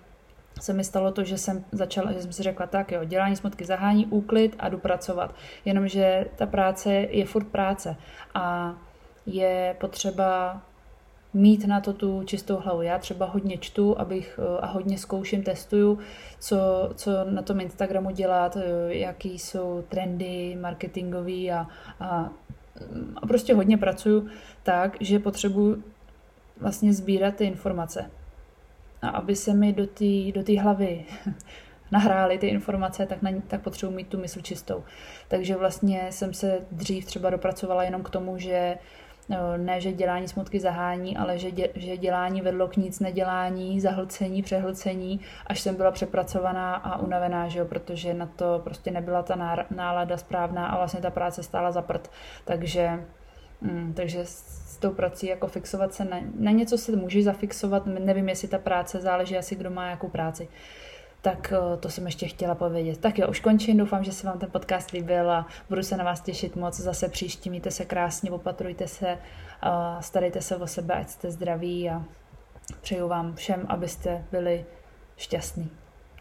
se 0.61 0.73
mi 0.73 0.85
stalo 0.85 1.13
to, 1.13 1.25
že 1.25 1.39
jsem 1.39 1.65
začala, 1.73 2.13
že 2.13 2.23
jsem 2.23 2.33
si 2.33 2.43
řekla, 2.43 2.67
tak 2.67 2.93
jo, 2.93 3.05
dělání 3.05 3.37
smutky 3.37 3.65
zahání, 3.65 4.07
úklid 4.07 4.57
a 4.59 4.69
jdu 4.69 4.79
pracovat. 4.79 5.35
Jenomže 5.65 6.27
ta 6.37 6.47
práce 6.47 6.93
je 6.93 7.25
furt 7.25 7.47
práce 7.47 7.97
a 8.35 8.75
je 9.27 9.77
potřeba 9.81 10.61
mít 11.35 11.67
na 11.67 11.81
to 11.81 11.93
tu 11.93 12.23
čistou 12.25 12.57
hlavu. 12.57 12.83
Já 12.83 12.99
třeba 12.99 13.27
hodně 13.27 13.59
čtu 13.59 14.01
abych, 14.01 14.41
a 14.61 14.67
hodně 14.67 14.99
zkouším, 14.99 15.43
testuju, 15.43 15.99
co, 16.41 16.91
co 16.95 17.25
na 17.31 17.43
tom 17.43 17.61
Instagramu 17.61 18.11
dělat, 18.11 18.57
jaký 18.89 19.39
jsou 19.39 19.85
trendy 19.89 20.57
marketingový 20.61 21.53
a, 21.53 21.67
a, 22.01 22.31
a 23.17 23.27
prostě 23.27 23.55
hodně 23.55 23.79
pracuju 23.79 24.29
tak, 24.63 24.97
že 25.01 25.19
potřebuji 25.19 25.83
vlastně 26.61 26.93
sbírat 26.93 27.35
ty 27.35 27.45
informace 27.45 28.11
a 29.03 29.09
aby 29.09 29.37
se 29.37 29.55
mi 29.55 29.73
do 29.73 29.87
té 29.87 30.33
do 30.33 30.63
hlavy 30.63 31.05
nahrály 31.93 32.39
ty 32.39 32.47
informace, 32.47 33.07
tak, 33.07 33.23
na, 33.23 33.31
tak 33.47 33.63
potřebuji 33.63 33.93
mít 33.93 34.09
tu 34.09 34.19
mysl 34.19 34.41
čistou. 34.41 34.85
Takže 35.29 35.57
vlastně 35.57 36.07
jsem 36.11 36.35
se 36.35 36.61
dřív 36.71 37.05
třeba 37.05 37.31
dopracovala 37.31 37.83
jenom 37.83 38.03
k 38.03 38.11
tomu, 38.11 38.39
že 38.39 38.79
eh, 39.31 39.59
ne, 39.59 39.81
že 39.81 39.93
dělání 39.93 40.29
smutky 40.29 40.61
zahání, 40.61 41.17
ale 41.17 41.39
že, 41.39 41.51
dě, 41.51 41.69
že 41.75 41.97
dělání 41.97 42.41
vedlo 42.41 42.69
k 42.69 42.77
nic 42.77 43.01
nedělání, 43.01 43.81
zahlcení, 43.81 44.43
přehlcení, 44.43 45.21
až 45.47 45.61
jsem 45.61 45.75
byla 45.75 45.91
přepracovaná 45.91 46.75
a 46.75 46.99
unavená, 46.99 47.49
že 47.49 47.59
jo, 47.59 47.65
protože 47.65 48.15
na 48.15 48.27
to 48.27 48.61
prostě 48.65 48.91
nebyla 48.91 49.23
ta 49.23 49.65
nálada 49.71 50.17
správná 50.17 50.67
a 50.67 50.77
vlastně 50.77 51.01
ta 51.01 51.11
práce 51.11 51.43
stála 51.43 51.73
za 51.73 51.83
prd. 51.83 52.11
Takže, 52.45 53.05
mm, 53.61 53.93
takže 53.97 54.25
tou 54.79 54.91
prací 54.91 55.27
jako 55.27 55.47
fixovat 55.47 55.95
se 55.95 56.05
na, 56.05 56.21
na 56.39 56.51
něco 56.51 56.79
se 56.79 56.97
může 56.97 57.23
zafixovat, 57.23 57.87
nevím, 57.87 58.29
jestli 58.29 58.49
ta 58.49 58.59
práce 58.59 59.01
záleží 59.01 59.39
asi, 59.39 59.57
kdo 59.57 59.71
má 59.71 59.91
jakou 59.91 60.09
práci. 60.09 60.49
Tak 61.23 61.53
eh, 61.53 61.77
to 61.77 61.91
jsem 61.91 62.07
ještě 62.07 62.29
chtěla 62.29 62.55
povědět. 62.55 62.99
Tak 62.99 63.19
jo, 63.19 63.29
už 63.29 63.41
končím, 63.41 63.77
doufám, 63.77 64.05
že 64.05 64.13
se 64.13 64.27
vám 64.27 64.39
ten 64.39 64.51
podcast 64.51 64.91
líbil 64.91 65.31
a 65.31 65.47
budu 65.69 65.83
se 65.83 65.97
na 65.97 66.05
vás 66.05 66.21
těšit 66.21 66.57
moc 66.57 66.81
zase 66.81 67.09
příští. 67.09 67.51
Mějte 67.51 67.71
se 67.71 67.85
krásně, 67.85 68.31
opatrujte 68.31 68.89
se, 68.89 69.19
starejte 70.01 70.41
se 70.41 70.57
o 70.57 70.67
sebe, 70.67 70.95
ať 70.95 71.09
jste 71.09 71.31
zdraví 71.31 71.91
a 71.91 72.05
přeju 72.81 73.09
vám 73.09 73.35
všem, 73.35 73.67
abyste 73.69 74.25
byli 74.33 74.67
šťastní. 75.17 75.71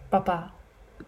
Papa. 0.09 0.35
Pa. 0.37 0.57